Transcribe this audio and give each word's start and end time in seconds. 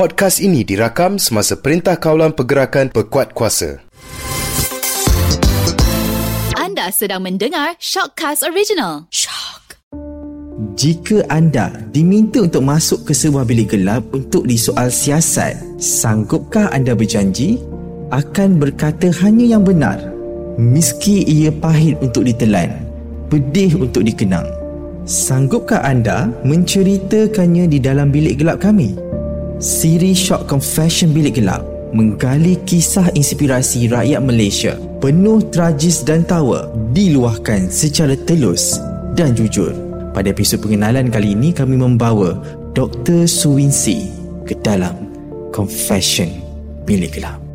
Podcast 0.00 0.40
ini 0.40 0.64
dirakam 0.64 1.20
semasa 1.20 1.60
Perintah 1.60 1.92
Kawalan 1.92 2.32
Pergerakan 2.32 2.88
Pekuat 2.88 3.36
Kuasa. 3.36 3.84
Anda 6.56 6.88
sedang 6.88 7.20
mendengar 7.20 7.76
Shockcast 7.76 8.48
Original. 8.48 9.04
Shock. 9.12 9.76
Jika 10.72 11.28
anda 11.28 11.68
diminta 11.92 12.40
untuk 12.40 12.64
masuk 12.64 13.04
ke 13.04 13.12
sebuah 13.12 13.44
bilik 13.44 13.76
gelap 13.76 14.00
untuk 14.16 14.48
disoal 14.48 14.88
siasat, 14.88 15.60
sanggupkah 15.76 16.72
anda 16.72 16.96
berjanji 16.96 17.60
akan 18.08 18.56
berkata 18.56 19.12
hanya 19.20 19.52
yang 19.52 19.68
benar 19.68 20.00
meski 20.56 21.28
ia 21.28 21.52
pahit 21.52 22.00
untuk 22.00 22.24
ditelan, 22.24 22.72
pedih 23.28 23.76
untuk 23.76 24.08
dikenang? 24.08 24.48
Sanggupkah 25.04 25.84
anda 25.84 26.32
menceritakannya 26.48 27.68
di 27.68 27.76
dalam 27.76 28.08
bilik 28.08 28.40
gelap 28.40 28.64
kami? 28.64 29.10
Siri 29.60 30.16
Shock 30.16 30.48
Confession 30.48 31.12
Bilik 31.12 31.36
Gelap 31.36 31.60
menggali 31.92 32.56
kisah 32.64 33.12
inspirasi 33.12 33.92
rakyat 33.92 34.24
Malaysia 34.24 34.72
penuh 35.04 35.44
tragis 35.52 36.00
dan 36.00 36.24
tawa 36.24 36.72
diluahkan 36.96 37.68
secara 37.68 38.16
telus 38.24 38.80
dan 39.12 39.36
jujur. 39.36 39.76
Pada 40.16 40.32
episod 40.32 40.64
pengenalan 40.64 41.12
kali 41.12 41.36
ini 41.36 41.52
kami 41.52 41.76
membawa 41.76 42.40
Dr. 42.72 43.28
Suwinsi 43.28 44.08
ke 44.48 44.56
dalam 44.64 44.96
Confession 45.52 46.32
Bilik 46.88 47.20
Gelap. 47.20 47.49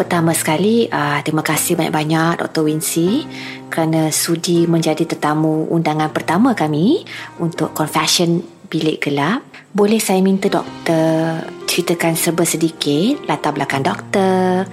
Pertama 0.00 0.32
sekali, 0.32 0.88
uh, 0.88 1.20
terima 1.20 1.44
kasih 1.44 1.76
banyak-banyak 1.76 2.40
Dr. 2.40 2.64
Wincy 2.64 3.28
kerana 3.68 4.08
sudi 4.08 4.64
menjadi 4.64 5.04
tetamu 5.04 5.68
undangan 5.68 6.08
pertama 6.08 6.56
kami 6.56 7.04
untuk 7.36 7.76
Confession 7.76 8.40
Bilik 8.72 9.04
Gelap. 9.04 9.44
Boleh 9.76 10.00
saya 10.00 10.24
minta 10.24 10.48
doktor 10.48 11.44
ceritakan 11.68 12.16
serba 12.16 12.48
sedikit 12.48 13.28
latar 13.28 13.52
belakang 13.52 13.84
doktor 13.84 14.64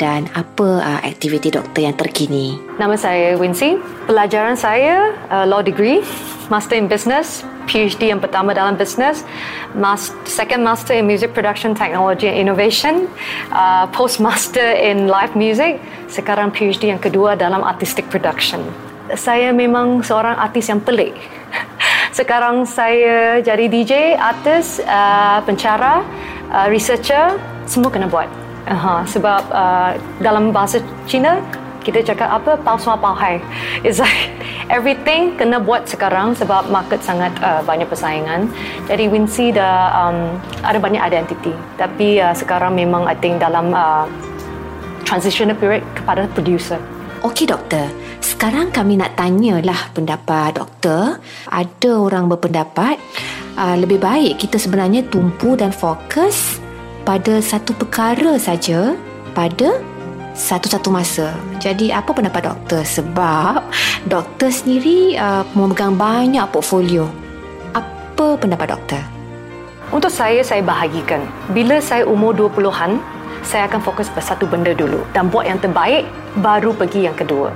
dan 0.00 0.32
apa 0.32 0.80
uh, 0.80 1.00
aktiviti 1.04 1.52
doktor 1.52 1.84
yang 1.84 2.00
terkini? 2.00 2.56
Nama 2.80 2.96
saya 2.96 3.36
Wincy. 3.36 3.76
Pelajaran 4.08 4.56
saya 4.56 5.12
uh, 5.28 5.44
law 5.44 5.60
degree, 5.60 6.00
master 6.48 6.80
in 6.80 6.88
business, 6.88 7.44
PhD 7.70 8.10
yang 8.10 8.18
pertama 8.18 8.50
dalam 8.50 8.74
business, 8.74 9.22
mas- 9.78 10.10
second 10.26 10.66
master 10.66 10.98
in 10.98 11.06
music 11.06 11.30
production 11.30 11.70
technology 11.70 12.26
and 12.26 12.42
innovation, 12.42 13.06
uh, 13.54 13.86
postmaster 13.94 14.74
in 14.74 15.06
live 15.06 15.38
music, 15.38 15.78
sekarang 16.10 16.50
PhD 16.50 16.90
yang 16.90 16.98
kedua 16.98 17.38
dalam 17.38 17.62
artistic 17.62 18.10
production. 18.10 18.58
Saya 19.14 19.54
memang 19.54 20.02
seorang 20.02 20.34
artis 20.34 20.66
yang 20.66 20.82
pelik. 20.82 21.14
Sekarang 22.18 22.66
saya 22.66 23.38
jadi 23.38 23.70
DJ, 23.70 24.18
artis, 24.18 24.82
uh, 24.82 25.38
pencara, 25.46 26.02
uh, 26.50 26.66
researcher, 26.66 27.38
semua 27.70 27.90
kena 27.90 28.10
buat. 28.10 28.26
Uh-huh. 28.70 29.02
Sebab 29.06 29.42
uh, 29.50 29.98
dalam 30.22 30.54
bahasa 30.54 30.78
Cina, 31.10 31.42
kita 31.90 32.14
cakap 32.14 32.30
apa? 32.30 32.54
Palsu 32.62 32.88
apa 32.94 33.10
hai. 33.18 33.42
It's 33.82 33.98
like 33.98 34.30
everything 34.76 35.34
kena 35.34 35.58
buat 35.58 35.90
sekarang 35.90 36.38
sebab 36.38 36.70
market 36.70 37.02
sangat 37.02 37.34
uh, 37.42 37.60
banyak 37.66 37.90
persaingan. 37.90 38.46
Jadi 38.86 39.10
Wincy 39.10 39.50
dah 39.50 39.90
um, 40.06 40.38
ada 40.62 40.78
banyak 40.78 41.02
identity 41.02 41.50
tapi 41.74 42.22
uh, 42.22 42.30
sekarang 42.30 42.78
memang 42.78 43.10
I 43.10 43.18
think 43.18 43.42
dalam 43.42 43.74
uh, 43.74 44.06
transitional 45.02 45.58
period 45.58 45.82
kepada 45.98 46.30
producer. 46.30 46.78
Okey 47.20 47.44
doktor, 47.44 47.84
sekarang 48.24 48.72
kami 48.72 48.96
nak 48.96 49.12
tanyalah 49.18 49.92
pendapat 49.92 50.56
doktor. 50.56 51.20
Ada 51.52 51.90
orang 52.00 52.32
berpendapat 52.32 52.96
uh, 53.60 53.76
lebih 53.76 54.00
baik 54.00 54.40
kita 54.40 54.56
sebenarnya 54.56 55.04
tumpu 55.10 55.52
dan 55.52 55.74
fokus 55.74 56.56
pada 57.04 57.42
satu 57.44 57.76
perkara 57.76 58.38
saja 58.40 58.96
pada 59.34 59.78
satu-satu 60.34 60.88
masa. 60.92 61.34
Jadi 61.58 61.90
apa 61.90 62.10
pendapat 62.14 62.46
doktor? 62.46 62.82
Sebab 62.86 63.66
doktor 64.06 64.50
sendiri 64.50 65.18
uh, 65.18 65.42
memegang 65.54 65.94
banyak 65.98 66.44
portfolio. 66.50 67.10
Apa 67.74 68.38
pendapat 68.38 68.74
doktor? 68.74 69.02
Untuk 69.90 70.14
saya, 70.14 70.38
saya 70.46 70.62
bahagikan. 70.62 71.26
Bila 71.50 71.82
saya 71.82 72.06
umur 72.06 72.30
20-an, 72.38 73.02
saya 73.42 73.66
akan 73.66 73.80
fokus 73.82 74.06
pada 74.12 74.22
satu 74.22 74.46
benda 74.46 74.70
dulu 74.70 75.02
dan 75.16 75.26
buat 75.32 75.48
yang 75.48 75.58
terbaik, 75.58 76.06
baru 76.38 76.70
pergi 76.76 77.10
yang 77.10 77.16
kedua. 77.16 77.50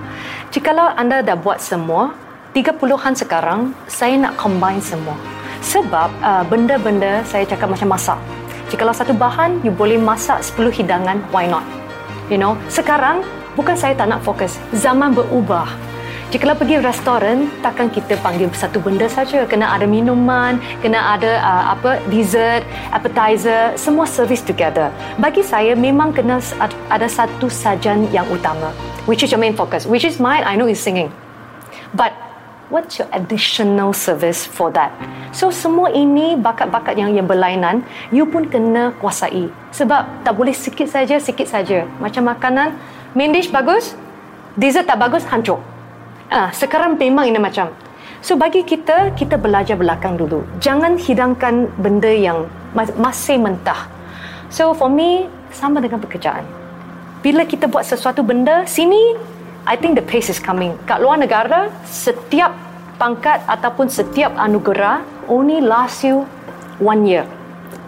Jikalau 0.50 0.90
anda 0.98 1.22
dah 1.22 1.38
buat 1.38 1.62
semua, 1.62 2.10
30-an 2.56 3.14
sekarang, 3.14 3.60
saya 3.86 4.18
nak 4.18 4.34
combine 4.34 4.82
semua. 4.82 5.14
Sebab 5.62 6.08
uh, 6.22 6.42
benda-benda 6.46 7.22
saya 7.22 7.46
cakap 7.46 7.70
macam 7.70 7.94
masak. 7.94 8.18
Jikalau 8.72 8.96
satu 8.96 9.14
bahan, 9.14 9.62
you 9.62 9.70
boleh 9.70 10.00
masak 10.00 10.42
10 10.42 10.74
hidangan, 10.74 11.22
why 11.30 11.46
not? 11.46 11.62
You 12.32 12.40
know, 12.40 12.56
sekarang 12.72 13.20
bukan 13.52 13.76
saya 13.76 13.92
tak 13.92 14.08
nak 14.08 14.24
fokus. 14.24 14.56
Zaman 14.72 15.12
berubah. 15.12 15.68
Jika 16.32 16.50
pergi 16.56 16.82
restoran, 16.82 17.46
takkan 17.62 17.86
kita 17.92 18.18
panggil 18.18 18.50
satu 18.50 18.82
benda 18.82 19.06
saja. 19.06 19.46
Kena 19.46 19.70
ada 19.70 19.86
minuman, 19.86 20.58
kena 20.82 21.14
ada 21.14 21.38
uh, 21.38 21.64
apa 21.78 22.02
dessert, 22.10 22.66
appetizer, 22.90 23.76
semua 23.78 24.02
service 24.02 24.42
together. 24.42 24.90
Bagi 25.22 25.46
saya 25.46 25.78
memang 25.78 26.10
kena 26.10 26.42
ada 26.90 27.06
satu 27.06 27.46
sajian 27.46 28.10
yang 28.10 28.26
utama, 28.34 28.74
which 29.06 29.22
is 29.22 29.30
your 29.30 29.38
main 29.38 29.54
focus. 29.54 29.86
Which 29.86 30.02
is 30.02 30.18
mine, 30.18 30.42
I 30.42 30.58
know 30.58 30.66
is 30.66 30.82
singing. 30.82 31.14
But 31.94 32.23
what's 32.74 32.98
your 32.98 33.06
additional 33.14 33.94
service 33.94 34.42
for 34.42 34.74
that? 34.74 34.90
So 35.30 35.54
semua 35.54 35.94
ini 35.94 36.34
bakat-bakat 36.34 36.98
yang 36.98 37.14
yang 37.14 37.30
berlainan, 37.30 37.86
you 38.10 38.26
pun 38.26 38.50
kena 38.50 38.90
kuasai. 38.98 39.46
Sebab 39.70 40.26
tak 40.26 40.34
boleh 40.34 40.50
sikit 40.50 40.90
saja, 40.90 41.22
sikit 41.22 41.46
saja. 41.46 41.86
Macam 42.02 42.26
makanan, 42.26 42.74
main 43.14 43.30
dish 43.30 43.54
bagus, 43.54 43.94
dessert 44.58 44.90
tak 44.90 44.98
bagus, 44.98 45.22
hancur. 45.30 45.62
Ah, 46.26 46.50
sekarang 46.50 46.98
memang 46.98 47.30
ini 47.30 47.38
macam. 47.38 47.70
So 48.18 48.34
bagi 48.34 48.66
kita, 48.66 49.14
kita 49.14 49.38
belajar 49.38 49.78
belakang 49.78 50.18
dulu. 50.18 50.42
Jangan 50.58 50.98
hidangkan 50.98 51.70
benda 51.78 52.10
yang 52.10 52.50
masih 52.98 53.38
mentah. 53.38 53.86
So 54.50 54.74
for 54.74 54.90
me, 54.90 55.30
sama 55.54 55.78
dengan 55.78 56.02
pekerjaan. 56.02 56.42
Bila 57.22 57.46
kita 57.46 57.70
buat 57.70 57.86
sesuatu 57.86 58.26
benda, 58.26 58.66
sini 58.66 59.14
I 59.64 59.80
think 59.80 59.97
the 59.97 60.04
pace 60.04 60.28
is 60.28 60.36
coming. 60.36 60.76
Kat 60.84 61.00
luar 61.00 61.16
negara, 61.16 61.72
setiap 61.88 62.52
pangkat 63.00 63.41
ataupun 63.48 63.88
setiap 63.88 64.36
anugerah 64.36 65.00
only 65.25 65.64
last 65.64 66.04
you 66.04 66.28
one 66.84 67.08
year. 67.08 67.25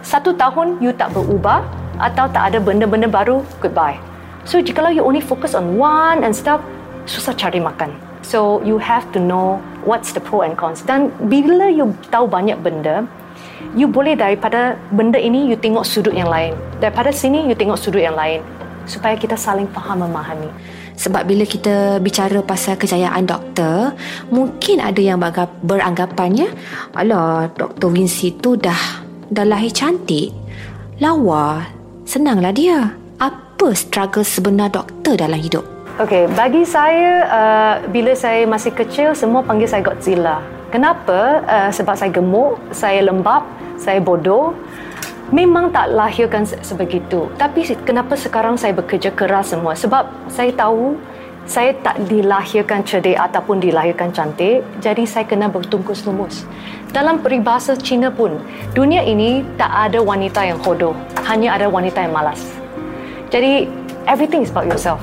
Satu 0.01 0.33
tahun 0.33 0.81
you 0.81 0.89
tak 0.89 1.13
berubah 1.13 1.61
atau 2.01 2.25
tak 2.33 2.49
ada 2.49 2.57
benda-benda 2.57 3.05
baru, 3.05 3.45
goodbye. 3.61 4.01
So 4.41 4.57
jika 4.57 4.89
you 4.89 5.05
only 5.05 5.21
focus 5.21 5.53
on 5.53 5.77
one 5.77 6.25
and 6.25 6.33
stuff, 6.33 6.65
susah 7.05 7.37
cari 7.37 7.61
makan. 7.61 7.93
So 8.25 8.57
you 8.65 8.81
have 8.81 9.05
to 9.13 9.21
know 9.21 9.61
what's 9.85 10.17
the 10.17 10.21
pro 10.23 10.41
and 10.41 10.57
cons. 10.57 10.81
Dan 10.81 11.13
bila 11.29 11.69
you 11.69 11.93
tahu 12.09 12.25
banyak 12.25 12.57
benda, 12.65 13.05
you 13.77 13.85
boleh 13.85 14.17
daripada 14.17 14.81
benda 14.97 15.21
ini 15.21 15.45
you 15.45 15.53
tengok 15.53 15.85
sudut 15.85 16.17
yang 16.17 16.33
lain. 16.33 16.57
Daripada 16.81 17.13
sini 17.13 17.45
you 17.45 17.53
tengok 17.53 17.77
sudut 17.77 18.01
yang 18.01 18.17
lain 18.17 18.41
supaya 18.89 19.13
kita 19.13 19.37
saling 19.37 19.69
faham 19.69 20.09
memahami. 20.09 20.49
Sebab 20.97 21.29
bila 21.29 21.45
kita 21.45 22.01
bicara 22.01 22.41
pasal 22.41 22.73
kejayaan 22.73 23.29
doktor, 23.29 23.93
mungkin 24.33 24.81
ada 24.81 24.97
yang 24.97 25.21
beranggapannya, 25.61 26.49
alah, 26.97 27.53
Dr. 27.53 27.93
Wincy 27.93 28.33
tu 28.41 28.57
dah 28.57 29.05
dah 29.29 29.45
lahir 29.45 29.69
cantik. 29.69 30.33
Lawa, 30.97 31.61
senanglah 32.01 32.49
dia. 32.49 32.97
Apa 33.21 33.77
struggle 33.77 34.25
sebenar 34.25 34.73
doktor 34.73 35.13
dalam 35.13 35.37
hidup? 35.37 35.61
Okay, 35.97 36.29
bagi 36.33 36.61
saya, 36.61 37.25
uh, 37.25 37.73
bila 37.89 38.13
saya 38.13 38.45
masih 38.45 38.69
kecil, 38.69 39.17
semua 39.17 39.41
panggil 39.41 39.65
saya 39.65 39.81
Godzilla. 39.81 40.41
Kenapa? 40.69 41.41
Uh, 41.45 41.69
sebab 41.73 41.97
saya 41.97 42.13
gemuk, 42.13 42.57
saya 42.69 43.01
lembab, 43.01 43.41
saya 43.81 43.97
bodoh, 43.97 44.53
memang 45.31 45.71
tak 45.75 45.91
lahirkan 45.91 46.47
sebegitu. 46.47 47.27
Tapi 47.35 47.67
kenapa 47.83 48.15
sekarang 48.15 48.55
saya 48.55 48.71
bekerja 48.71 49.11
keras 49.11 49.51
semua? 49.51 49.75
Sebab 49.75 50.07
saya 50.31 50.51
tahu 50.55 50.95
saya 51.47 51.71
tak 51.79 52.03
dilahirkan 52.11 52.83
cerdik 52.83 53.15
ataupun 53.15 53.63
dilahirkan 53.63 54.11
cantik, 54.11 54.67
jadi 54.83 55.07
saya 55.07 55.23
kena 55.23 55.47
bertungkus 55.47 56.03
lumus. 56.03 56.43
Dalam 56.91 57.23
peribahasa 57.23 57.71
Cina 57.79 58.11
pun, 58.11 58.35
dunia 58.75 58.99
ini 58.99 59.47
tak 59.55 59.71
ada 59.71 60.03
wanita 60.03 60.43
yang 60.43 60.59
hodoh, 60.59 60.91
hanya 61.23 61.55
ada 61.55 61.71
wanita 61.71 62.03
yang 62.03 62.11
malas. 62.11 62.43
Jadi, 63.31 63.71
everything 64.11 64.43
is 64.43 64.51
about 64.51 64.67
yourself. 64.67 64.99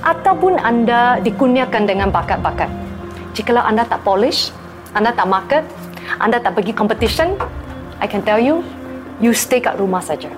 Ataupun 0.00 0.56
anda 0.56 1.20
dikurniakan 1.20 1.84
dengan 1.84 2.08
bakat-bakat. 2.08 2.72
Jikalau 3.36 3.60
anda 3.60 3.84
tak 3.84 4.00
polish, 4.08 4.48
anda 4.96 5.12
tak 5.12 5.28
market, 5.28 5.68
anda 6.16 6.40
tak 6.40 6.56
pergi 6.56 6.72
competition, 6.72 7.36
I 8.00 8.08
can 8.08 8.24
tell 8.24 8.40
you, 8.40 8.64
you 9.18 9.34
stay 9.34 9.62
kat 9.62 9.78
rumah 9.78 10.02
saja. 10.02 10.30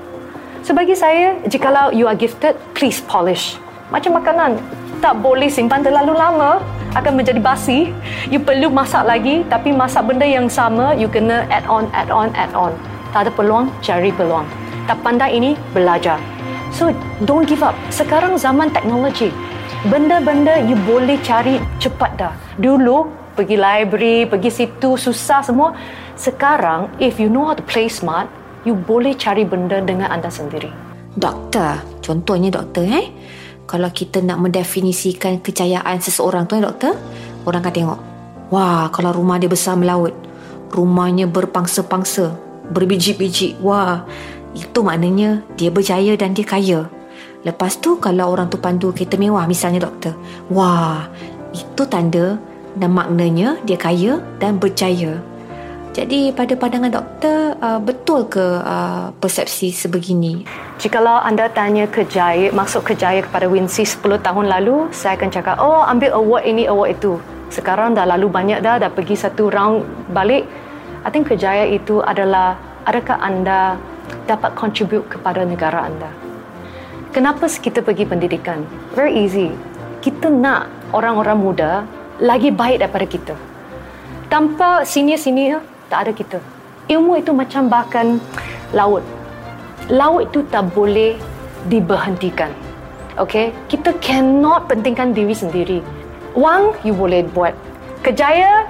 So 0.60 0.76
bagi 0.76 0.92
saya, 0.92 1.40
jikalau 1.48 1.92
you 1.92 2.04
are 2.04 2.16
gifted, 2.16 2.56
please 2.76 3.00
polish. 3.04 3.56
Macam 3.88 4.20
makanan, 4.20 4.60
tak 5.00 5.18
boleh 5.24 5.48
simpan 5.48 5.80
terlalu 5.80 6.12
lama. 6.12 6.60
akan 6.98 7.22
menjadi 7.22 7.38
basi. 7.38 7.94
You 8.30 8.42
perlu 8.42 8.70
masak 8.70 9.06
lagi, 9.06 9.46
tapi 9.46 9.70
masak 9.70 10.10
benda 10.10 10.26
yang 10.26 10.50
sama, 10.50 10.94
you 10.98 11.06
kena 11.06 11.46
add 11.50 11.66
on, 11.70 11.86
add 11.94 12.10
on, 12.10 12.34
add 12.34 12.50
on. 12.54 12.74
Tak 13.14 13.26
ada 13.26 13.30
peluang, 13.34 13.70
cari 13.82 14.10
peluang. 14.14 14.46
Tak 14.90 14.98
pandai 15.06 15.38
ini, 15.38 15.54
belajar. 15.70 16.18
So, 16.74 16.94
don't 17.26 17.46
give 17.46 17.62
up. 17.62 17.74
Sekarang 17.90 18.38
zaman 18.38 18.70
teknologi. 18.70 19.30
Benda-benda 19.86 20.62
you 20.66 20.78
boleh 20.86 21.18
cari 21.22 21.58
cepat 21.82 22.10
dah. 22.18 22.34
Dulu, 22.58 23.10
pergi 23.34 23.56
library, 23.58 24.26
pergi 24.26 24.50
situ, 24.50 24.94
susah 24.94 25.42
semua. 25.42 25.74
Sekarang, 26.14 26.90
if 27.02 27.18
you 27.18 27.30
know 27.30 27.46
how 27.50 27.56
to 27.56 27.64
play 27.66 27.90
smart, 27.90 28.30
you 28.64 28.76
boleh 28.76 29.16
cari 29.16 29.44
benda 29.44 29.80
dengan 29.80 30.12
anda 30.12 30.28
sendiri. 30.28 30.70
Doktor, 31.16 31.82
contohnya 32.04 32.54
doktor 32.54 32.86
eh. 32.86 33.06
Kalau 33.66 33.86
kita 33.90 34.18
nak 34.22 34.42
mendefinisikan 34.42 35.38
kejayaan 35.42 36.02
seseorang 36.02 36.46
tu 36.50 36.58
eh 36.58 36.62
doktor, 36.62 36.98
orang 37.46 37.62
akan 37.62 37.74
tengok. 37.74 38.00
Wah, 38.50 38.90
kalau 38.90 39.14
rumah 39.14 39.38
dia 39.38 39.46
besar 39.46 39.78
melaut. 39.78 40.10
Rumahnya 40.70 41.30
berpangsa-pangsa, 41.30 42.34
berbiji-biji. 42.74 43.62
Wah, 43.62 44.02
itu 44.54 44.82
maknanya 44.82 45.46
dia 45.54 45.70
berjaya 45.70 46.18
dan 46.18 46.34
dia 46.34 46.46
kaya. 46.46 46.80
Lepas 47.46 47.78
tu 47.78 47.96
kalau 48.02 48.34
orang 48.34 48.50
tu 48.50 48.58
pandu 48.58 48.90
kereta 48.90 49.14
mewah 49.14 49.46
misalnya 49.46 49.86
doktor. 49.86 50.18
Wah, 50.50 51.06
itu 51.54 51.82
tanda 51.86 52.36
dan 52.74 52.90
maknanya 52.90 53.58
dia 53.62 53.78
kaya 53.78 54.18
dan 54.42 54.58
berjaya. 54.58 55.22
Jadi 56.00 56.32
pada 56.32 56.56
pandangan 56.56 56.96
doktor, 56.96 57.60
uh, 57.60 57.76
betul 57.76 58.24
ke 58.24 58.40
uh, 58.40 59.12
persepsi 59.20 59.68
sebegini? 59.68 60.48
Jikalau 60.80 61.20
anda 61.20 61.44
tanya 61.52 61.84
kejaya, 61.84 62.48
maksud 62.56 62.88
kejaya 62.88 63.20
kepada 63.20 63.44
Wincy 63.44 63.84
10 63.84 64.16
tahun 64.24 64.48
lalu, 64.48 64.88
saya 64.96 65.20
akan 65.20 65.28
cakap, 65.28 65.60
oh 65.60 65.84
ambil 65.84 66.16
award 66.16 66.48
ini, 66.48 66.64
award 66.72 66.96
itu. 66.96 67.20
Sekarang 67.52 67.92
dah 67.92 68.08
lalu 68.08 68.32
banyak 68.32 68.64
dah, 68.64 68.80
dah 68.80 68.88
pergi 68.88 69.12
satu 69.12 69.52
round 69.52 69.84
balik. 70.08 70.48
I 71.04 71.12
think 71.12 71.28
kejaya 71.28 71.68
itu 71.68 72.00
adalah, 72.00 72.56
adakah 72.88 73.20
anda 73.20 73.76
dapat 74.24 74.56
contribute 74.56 75.04
kepada 75.04 75.44
negara 75.44 75.84
anda? 75.84 76.08
Kenapa 77.12 77.44
kita 77.44 77.84
pergi 77.84 78.08
pendidikan? 78.08 78.64
Very 78.96 79.20
easy. 79.20 79.52
Kita 80.00 80.32
nak 80.32 80.64
orang-orang 80.96 81.36
muda 81.36 81.84
lagi 82.24 82.48
baik 82.48 82.80
daripada 82.80 83.04
kita. 83.04 83.36
Tanpa 84.32 84.80
senior-senior, 84.88 85.60
tak 85.90 86.06
ada 86.06 86.12
kita. 86.14 86.38
Ilmu 86.86 87.18
itu 87.18 87.34
macam 87.34 87.66
bahkan 87.66 88.22
laut. 88.70 89.02
Laut 89.90 90.30
itu 90.30 90.46
tak 90.48 90.70
boleh 90.70 91.18
diberhentikan. 91.66 92.54
Okay? 93.18 93.50
Kita 93.66 93.92
cannot 93.98 94.70
pentingkan 94.70 95.12
diri 95.12 95.34
sendiri. 95.34 95.78
Wang, 96.38 96.78
you 96.86 96.94
boleh 96.94 97.26
buat. 97.34 97.52
Kejaya, 98.06 98.64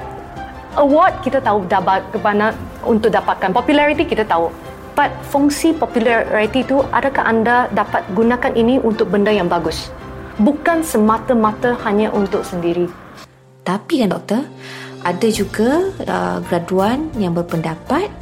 award 0.80 1.20
kita 1.20 1.44
tahu 1.44 1.68
dapat 1.68 2.00
ke 2.08 2.18
mana 2.18 2.56
untuk 2.82 3.12
dapatkan. 3.12 3.52
Popularity 3.52 4.08
kita 4.08 4.24
tahu. 4.24 4.48
But 4.96 5.12
fungsi 5.30 5.76
popularity 5.76 6.66
itu 6.66 6.82
adakah 6.90 7.24
anda 7.24 7.70
dapat 7.72 8.02
gunakan 8.16 8.52
ini 8.58 8.82
untuk 8.82 9.12
benda 9.12 9.30
yang 9.30 9.46
bagus? 9.46 9.92
Bukan 10.40 10.82
semata-mata 10.82 11.76
hanya 11.84 12.10
untuk 12.10 12.42
sendiri. 12.42 12.88
Tapi 13.60 14.02
kan 14.02 14.10
doktor, 14.10 14.42
ada 15.04 15.28
juga 15.32 15.88
uh, 16.04 16.38
graduan 16.44 17.08
yang 17.16 17.32
berpendapat 17.32 18.12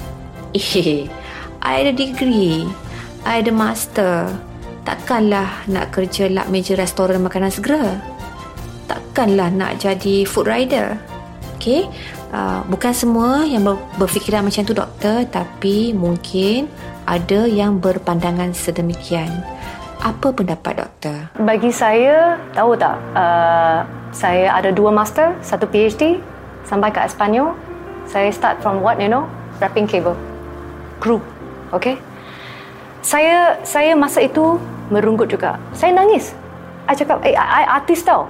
eh 0.55 1.11
I 1.59 1.75
ada 1.83 1.93
degree 1.93 2.65
I 3.27 3.43
ada 3.43 3.51
master. 3.51 4.31
Takkanlah 4.87 5.69
nak 5.69 5.93
kerja 5.93 6.33
lap 6.33 6.49
meja 6.49 6.73
restoran 6.79 7.21
makanan 7.21 7.53
segera. 7.53 7.99
Takkanlah 8.89 9.53
nak 9.53 9.83
jadi 9.83 10.25
food 10.25 10.49
rider. 10.49 10.97
Okay 11.59 11.91
uh, 12.33 12.61
bukan 12.69 12.93
semua 12.93 13.45
yang 13.45 13.65
berfikiran 13.97 14.45
macam 14.45 14.63
tu 14.65 14.75
doktor. 14.77 15.25
Tapi 15.29 15.93
mungkin 15.93 16.69
ada 17.09 17.49
yang 17.49 17.81
berpandangan 17.81 18.53
sedemikian. 18.53 19.29
Apa 19.99 20.31
pendapat 20.31 20.87
doktor? 20.87 21.17
Bagi 21.43 21.75
saya, 21.75 22.39
tahu 22.55 22.79
tak, 22.79 23.03
uh, 23.19 23.83
saya 24.15 24.55
ada 24.55 24.71
dua 24.71 24.95
master, 24.95 25.35
satu 25.43 25.67
PhD, 25.67 26.23
sampai 26.69 26.93
ke 26.93 27.01
Espanyol, 27.01 27.57
saya 28.05 28.29
start 28.29 28.61
from 28.61 28.85
what 28.85 29.01
you 29.01 29.09
know, 29.09 29.25
wrapping 29.59 29.89
cable, 29.89 30.15
crew, 31.01 31.19
okay. 31.73 31.97
Saya 33.01 33.57
saya 33.65 33.97
masa 33.97 34.21
itu 34.21 34.61
merunggut 34.93 35.33
juga. 35.33 35.57
Saya 35.73 35.97
nangis. 35.97 36.37
I 36.89 36.93
cakap, 36.97 37.25
eh, 37.25 37.33
I, 37.33 37.65
I 37.65 37.81
artis 37.81 38.05
tau. 38.05 38.29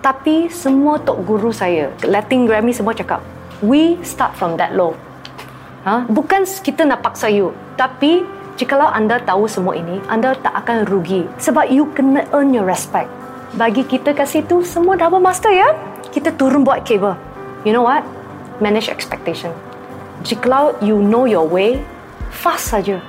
Tapi 0.00 0.48
semua 0.48 0.98
tok 0.98 1.24
guru 1.24 1.52
saya, 1.54 1.92
Latin 2.04 2.48
Grammy 2.48 2.74
semua 2.74 2.90
cakap, 2.90 3.22
we 3.62 4.00
start 4.02 4.34
from 4.34 4.58
that 4.58 4.74
low. 4.74 4.96
Ha? 5.86 6.08
Bukan 6.10 6.42
kita 6.44 6.82
nak 6.82 7.06
paksa 7.06 7.30
you, 7.30 7.54
tapi 7.78 8.26
jikalau 8.58 8.90
anda 8.90 9.22
tahu 9.22 9.46
semua 9.46 9.78
ini, 9.78 10.02
anda 10.10 10.34
tak 10.34 10.52
akan 10.52 10.90
rugi. 10.90 11.24
Sebab 11.38 11.70
you 11.70 11.86
kena 11.94 12.26
earn 12.34 12.50
your 12.50 12.66
respect. 12.66 13.08
Bagi 13.54 13.86
kita 13.86 14.10
kat 14.10 14.26
situ, 14.26 14.66
semua 14.66 14.98
double 14.98 15.22
master 15.22 15.54
ya. 15.54 15.70
Kita 16.10 16.34
turun 16.34 16.66
buat 16.66 16.82
cable 16.82 17.31
you 17.64 17.72
know 17.72 17.82
what? 17.82 18.02
Manage 18.60 18.88
expectation. 18.88 19.50
Jikalau 20.22 20.78
you 20.82 21.02
know 21.02 21.26
your 21.26 21.46
way, 21.46 21.82
fast 22.30 22.70
saja. 22.70 23.02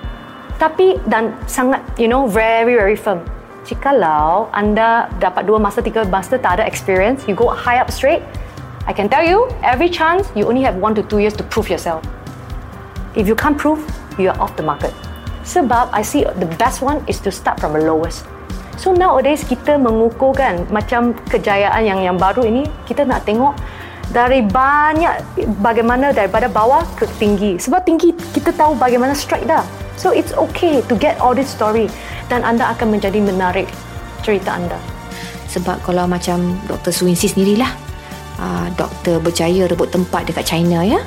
Tapi 0.57 1.01
dan 1.09 1.33
sangat, 1.49 1.81
you 1.97 2.09
know, 2.09 2.25
very 2.29 2.77
very 2.77 2.97
firm. 2.97 3.21
Jikalau 3.63 4.51
anda 4.51 5.07
dapat 5.17 5.47
dua 5.47 5.57
master, 5.57 5.81
tiga 5.81 6.03
master 6.05 6.37
tak 6.37 6.59
ada 6.59 6.63
experience, 6.67 7.25
you 7.25 7.33
go 7.33 7.47
high 7.49 7.79
up 7.79 7.87
straight, 7.87 8.21
I 8.83 8.91
can 8.91 9.07
tell 9.07 9.23
you, 9.23 9.47
every 9.63 9.87
chance 9.87 10.27
you 10.35 10.43
only 10.43 10.59
have 10.67 10.75
one 10.75 10.91
to 10.99 11.03
two 11.07 11.23
years 11.23 11.31
to 11.39 11.43
prove 11.47 11.71
yourself. 11.71 12.03
If 13.15 13.31
you 13.31 13.35
can't 13.37 13.55
prove, 13.55 13.79
you 14.19 14.29
are 14.29 14.39
off 14.41 14.59
the 14.59 14.65
market. 14.65 14.91
Sebab 15.47 15.91
I 15.95 16.03
see 16.03 16.27
the 16.27 16.49
best 16.59 16.83
one 16.83 16.99
is 17.07 17.23
to 17.23 17.31
start 17.31 17.63
from 17.63 17.79
the 17.79 17.83
lowest. 17.83 18.27
So 18.75 18.91
nowadays 18.91 19.47
kita 19.47 19.79
mengukur 19.79 20.35
kan 20.35 20.67
macam 20.67 21.15
kejayaan 21.31 21.83
yang 21.87 21.99
yang 22.03 22.17
baru 22.19 22.43
ini 22.43 22.67
kita 22.83 23.07
nak 23.07 23.23
tengok 23.23 23.55
dari 24.11 24.43
banyak 24.43 25.23
bagaimana 25.63 26.11
daripada 26.11 26.51
bawah 26.51 26.83
ke 26.99 27.07
tinggi. 27.21 27.55
Sebab 27.61 27.85
tinggi 27.87 28.11
kita 28.35 28.51
tahu 28.51 28.75
bagaimana 28.75 29.15
strike 29.15 29.47
dah. 29.47 29.63
So 29.95 30.11
it's 30.11 30.33
okay 30.33 30.81
to 30.89 30.93
get 30.97 31.21
all 31.21 31.37
this 31.37 31.47
story 31.53 31.87
dan 32.27 32.41
anda 32.41 32.73
akan 32.73 32.97
menjadi 32.97 33.21
menarik 33.21 33.69
cerita 34.25 34.57
anda. 34.57 34.79
Sebab 35.53 35.85
kalau 35.85 36.09
macam 36.09 36.57
Dr. 36.65 36.89
Swinsi 36.89 37.29
sendirilah, 37.29 37.69
uh, 38.41 38.67
doktor 38.73 39.21
berjaya 39.21 39.69
rebut 39.69 39.93
tempat 39.93 40.25
dekat 40.25 40.49
China 40.49 40.81
ya. 40.81 40.97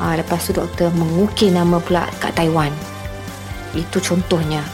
Uh, 0.00 0.16
lepas 0.16 0.40
tu 0.40 0.56
doktor 0.56 0.88
mengukir 0.96 1.52
nama 1.52 1.76
pula 1.76 2.08
kat 2.16 2.32
Taiwan. 2.32 2.72
Itu 3.76 4.00
contohnya. 4.00 4.64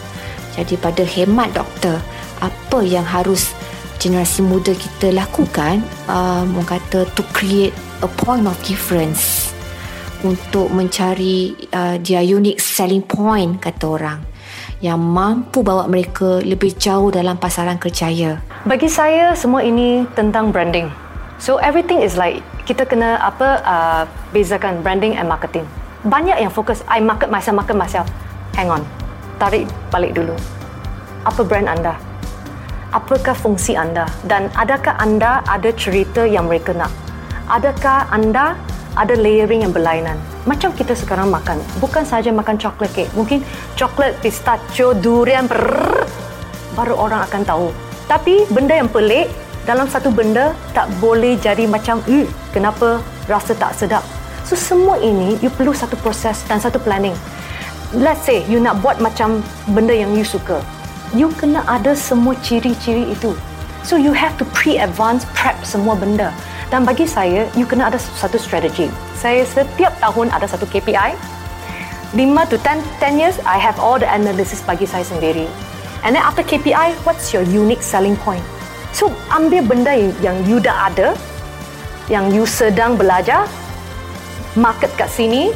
Jadi 0.54 0.78
pada 0.78 1.02
hemat 1.02 1.52
doktor, 1.52 1.99
apa 2.38 2.78
yang 2.87 3.04
harus 3.04 3.55
generasi 4.06 4.38
muda 4.46 4.70
kita 4.70 5.10
lakukan 5.10 5.82
um, 6.06 6.54
orang 6.62 6.78
kata 6.78 7.02
to 7.18 7.26
create 7.34 7.75
a 8.06 8.08
point 8.22 8.46
of 8.46 8.54
difference 8.62 9.50
untuk 10.22 10.70
mencari 10.70 11.58
uh, 11.75 11.98
dia 11.98 12.22
unique 12.22 12.62
selling 12.62 13.02
point 13.02 13.58
kata 13.58 13.82
orang 13.82 14.22
yang 14.78 15.02
mampu 15.02 15.66
bawa 15.66 15.90
mereka 15.90 16.38
lebih 16.38 16.78
jauh 16.78 17.10
dalam 17.10 17.34
pasaran 17.34 17.82
kerjaya. 17.82 18.38
Bagi 18.62 18.86
saya 18.86 19.34
semua 19.34 19.66
ini 19.66 20.06
tentang 20.14 20.54
branding. 20.54 20.86
So 21.42 21.58
everything 21.58 21.98
is 21.98 22.14
like 22.14 22.46
kita 22.62 22.86
kena 22.86 23.18
apa 23.18 23.58
uh, 23.66 24.02
bezakan 24.30 24.86
branding 24.86 25.18
and 25.18 25.26
marketing. 25.26 25.66
Banyak 26.06 26.38
yang 26.38 26.54
fokus 26.54 26.86
I 26.86 27.02
market 27.02 27.26
myself, 27.26 27.58
market 27.58 27.75
myself. 27.75 28.06
Hang 28.54 28.70
on. 28.70 28.86
Tarik 29.42 29.66
balik 29.90 30.14
dulu. 30.14 30.38
Apa 31.26 31.42
brand 31.42 31.66
anda? 31.66 32.05
Apakah 32.95 33.35
fungsi 33.35 33.75
anda? 33.75 34.07
Dan 34.26 34.52
adakah 34.55 34.95
anda 35.00 35.43
ada 35.49 35.73
cerita 35.75 36.23
yang 36.23 36.47
mereka 36.47 36.76
nak? 36.76 36.93
Adakah 37.50 38.11
anda 38.11 38.55
ada 38.99 39.14
layering 39.14 39.66
yang 39.66 39.73
berlainan? 39.75 40.19
Macam 40.47 40.71
kita 40.75 40.95
sekarang 40.95 41.31
makan 41.31 41.59
bukan 41.83 42.07
saja 42.07 42.31
makan 42.31 42.59
coklat 42.59 42.90
kek 42.95 43.09
mungkin 43.19 43.43
coklat 43.75 44.14
pistachio 44.23 44.95
durian 44.95 45.50
brrr, 45.50 46.07
baru 46.78 46.95
orang 46.95 47.26
akan 47.26 47.43
tahu. 47.43 47.69
Tapi 48.07 48.47
benda 48.55 48.78
yang 48.78 48.90
pelik 48.90 49.26
dalam 49.66 49.90
satu 49.90 50.14
benda 50.14 50.55
tak 50.71 50.87
boleh 51.02 51.35
jadi 51.43 51.66
macam 51.66 51.99
eh, 52.07 52.26
kenapa 52.55 53.02
rasa 53.26 53.59
tak 53.59 53.75
sedap? 53.75 54.07
So 54.47 54.55
semua 54.55 55.02
ini 55.02 55.35
you 55.43 55.50
perlu 55.50 55.75
satu 55.75 55.99
proses 55.99 56.47
dan 56.47 56.62
satu 56.62 56.78
planning. 56.78 57.14
Let's 57.95 58.26
say 58.26 58.47
you 58.47 58.62
nak 58.62 58.78
buat 58.83 59.02
macam 59.02 59.43
benda 59.75 59.95
yang 59.95 60.14
you 60.14 60.26
suka 60.26 60.62
you 61.14 61.30
kena 61.36 61.62
ada 61.68 61.94
semua 61.94 62.34
ciri-ciri 62.42 63.12
itu. 63.12 63.36
So 63.86 63.94
you 63.94 64.10
have 64.10 64.34
to 64.42 64.44
pre-advance 64.50 65.22
prep 65.36 65.62
semua 65.62 65.94
benda. 65.94 66.34
Dan 66.75 66.82
bagi 66.82 67.06
saya, 67.06 67.46
you 67.54 67.62
kena 67.62 67.86
ada 67.86 67.98
satu 68.00 68.34
strategi. 68.34 68.90
Saya 69.14 69.46
setiap 69.46 69.94
tahun 70.02 70.34
ada 70.34 70.50
satu 70.50 70.66
KPI. 70.66 71.14
5 72.14 72.50
to 72.50 72.56
10, 72.58 72.82
10 72.98 73.20
years, 73.22 73.36
I 73.46 73.58
have 73.58 73.78
all 73.78 73.98
the 73.98 74.08
analysis 74.10 74.62
bagi 74.66 74.86
saya 74.86 75.06
sendiri. 75.06 75.46
And 76.02 76.14
then 76.14 76.22
after 76.22 76.42
KPI, 76.42 76.98
what's 77.06 77.30
your 77.30 77.46
unique 77.46 77.82
selling 77.82 78.18
point? 78.18 78.42
So, 78.94 79.12
ambil 79.30 79.66
benda 79.66 79.92
yang 80.25 80.42
you 80.46 80.62
dah 80.62 80.90
ada, 80.90 81.14
yang 82.06 82.30
you 82.30 82.46
sedang 82.46 82.94
belajar, 82.94 83.44
market 84.56 84.88
kat 84.96 85.10
sini, 85.10 85.52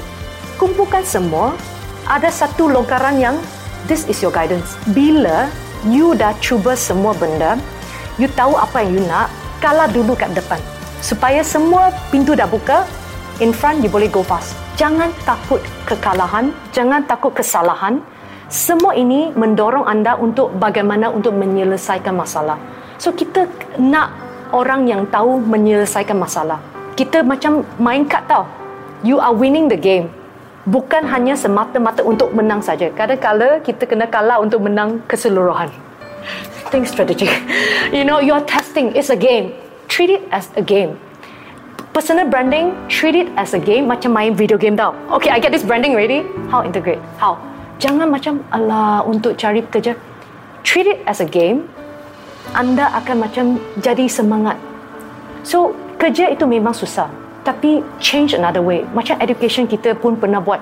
kumpulkan 0.60 1.06
semua, 1.06 1.56
ada 2.04 2.28
satu 2.28 2.68
longkaran 2.68 3.16
yang 3.16 3.36
this 3.86 4.04
is 4.10 4.20
your 4.20 4.34
guidance. 4.34 4.76
Bila 4.92 5.48
you 5.88 6.12
dah 6.18 6.36
cuba 6.42 6.76
semua 6.76 7.16
benda, 7.16 7.56
you 8.20 8.28
tahu 8.36 8.58
apa 8.58 8.84
yang 8.84 9.00
you 9.00 9.02
nak, 9.08 9.32
kalah 9.64 9.88
dulu 9.88 10.12
kat 10.16 10.32
depan. 10.36 10.60
Supaya 11.00 11.40
semua 11.40 11.94
pintu 12.12 12.36
dah 12.36 12.44
buka, 12.44 12.84
in 13.40 13.56
front 13.56 13.80
you 13.80 13.88
boleh 13.88 14.08
go 14.12 14.20
fast. 14.20 14.52
Jangan 14.76 15.12
takut 15.24 15.60
kekalahan, 15.88 16.52
jangan 16.72 17.04
takut 17.08 17.32
kesalahan. 17.32 18.04
Semua 18.50 18.98
ini 18.98 19.30
mendorong 19.32 19.86
anda 19.86 20.18
untuk 20.18 20.50
bagaimana 20.58 21.08
untuk 21.08 21.32
menyelesaikan 21.38 22.12
masalah. 22.12 22.58
So 22.98 23.14
kita 23.14 23.48
nak 23.78 24.12
orang 24.50 24.90
yang 24.90 25.06
tahu 25.08 25.40
menyelesaikan 25.40 26.18
masalah. 26.18 26.58
Kita 26.98 27.22
macam 27.24 27.64
main 27.80 28.04
kad 28.04 28.26
tau. 28.26 28.44
You 29.00 29.16
are 29.22 29.32
winning 29.32 29.72
the 29.72 29.80
game. 29.80 30.12
Bukan 30.68 31.08
hanya 31.08 31.38
semata-mata 31.38 32.04
untuk 32.04 32.36
menang 32.36 32.60
saja. 32.60 32.92
Kadang-kala 32.92 33.64
kita 33.64 33.88
kena 33.88 34.10
kalah 34.10 34.40
untuk 34.40 34.60
menang 34.60 35.00
keseluruhan. 35.08 35.72
Think 36.68 36.86
strategy. 36.86 37.28
You 37.96 38.06
know, 38.06 38.22
you 38.22 38.30
are 38.30 38.44
testing. 38.46 38.94
It's 38.94 39.10
a 39.10 39.18
game. 39.18 39.56
Treat 39.90 40.14
it 40.14 40.22
as 40.30 40.46
a 40.54 40.62
game. 40.62 40.94
Personal 41.90 42.30
branding, 42.30 42.70
treat 42.86 43.18
it 43.18 43.26
as 43.34 43.50
a 43.50 43.58
game 43.58 43.90
macam 43.90 44.14
main 44.14 44.38
video 44.38 44.54
game 44.54 44.78
tau. 44.78 44.94
Okay, 45.18 45.34
I 45.34 45.42
get 45.42 45.50
this 45.50 45.66
branding 45.66 45.98
ready. 45.98 46.22
How 46.46 46.62
integrate? 46.62 47.02
How? 47.18 47.34
Jangan 47.82 48.06
macam 48.14 48.46
ala 48.54 49.02
untuk 49.02 49.34
cari 49.34 49.58
pekerja. 49.66 49.98
Treat 50.62 50.86
it 50.86 50.98
as 51.10 51.18
a 51.18 51.26
game 51.26 51.66
anda 52.56 52.90
akan 52.98 53.16
macam 53.22 53.46
jadi 53.78 54.10
semangat. 54.10 54.58
So, 55.46 55.76
kerja 56.00 56.32
itu 56.32 56.44
memang 56.48 56.74
susah. 56.74 57.06
Tapi, 57.40 57.80
change 57.98 58.36
another 58.36 58.60
way. 58.60 58.84
Macam 58.92 59.16
education 59.20 59.64
kita 59.64 59.96
pun 59.96 60.16
pernah 60.16 60.40
buat. 60.40 60.60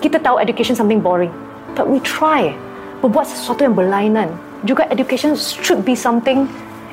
Kita 0.00 0.18
tahu 0.18 0.40
education 0.40 0.72
something 0.72 1.04
boring. 1.04 1.30
But 1.76 1.88
we 1.88 2.00
try. 2.00 2.56
Berbuat 3.04 3.28
sesuatu 3.28 3.66
yang 3.66 3.76
berlainan. 3.76 4.32
Juga 4.64 4.88
education 4.88 5.36
should 5.36 5.82
be 5.82 5.92
something, 5.92 6.46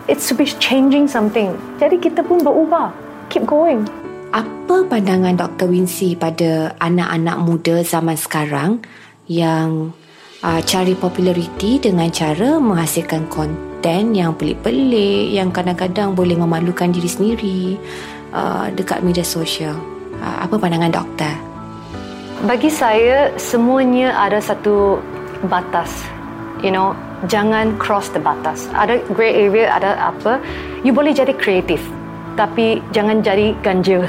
it 0.09 0.17
should 0.19 0.41
be 0.41 0.49
changing 0.59 1.07
something. 1.07 1.55
Jadi, 1.79 2.01
kita 2.01 2.25
pun 2.25 2.43
berubah. 2.43 2.91
Keep 3.31 3.47
going. 3.47 3.87
Apa 4.29 4.85
pandangan 4.85 5.33
Dr. 5.37 5.69
Wincy 5.69 6.13
pada 6.13 6.77
anak-anak 6.77 7.37
muda 7.41 7.81
zaman 7.81 8.13
sekarang 8.13 8.83
yang 9.25 9.93
uh, 10.43 10.61
cari 10.63 10.93
populariti 10.95 11.79
dengan 11.81 12.09
cara 12.11 12.57
menghasilkan 12.61 13.27
konten 13.27 14.13
yang 14.13 14.35
pelik-pelik 14.35 15.33
yang 15.33 15.49
kadang-kadang 15.49 16.13
boleh 16.13 16.35
memalukan 16.35 16.91
diri 16.91 17.09
sendiri 17.09 17.61
uh, 18.33 18.67
dekat 18.73 19.01
media 19.05 19.25
sosial. 19.25 19.77
Uh, 20.19 20.37
apa 20.45 20.55
pandangan 20.59 20.91
doktor? 20.91 21.33
Bagi 22.43 22.71
saya 22.71 23.35
semuanya 23.35 24.15
ada 24.15 24.39
satu 24.39 24.99
batas. 25.47 25.91
You 26.59 26.71
know, 26.71 26.95
jangan 27.27 27.75
cross 27.79 28.11
the 28.11 28.19
batas. 28.19 28.67
Ada 28.75 29.03
grey 29.11 29.47
area, 29.47 29.71
ada 29.71 29.95
apa. 29.99 30.39
You 30.83 30.91
boleh 30.91 31.15
jadi 31.15 31.35
kreatif. 31.35 31.79
Tapi 32.35 32.79
jangan 32.95 33.23
jadi 33.23 33.55
ganjil. 33.63 34.07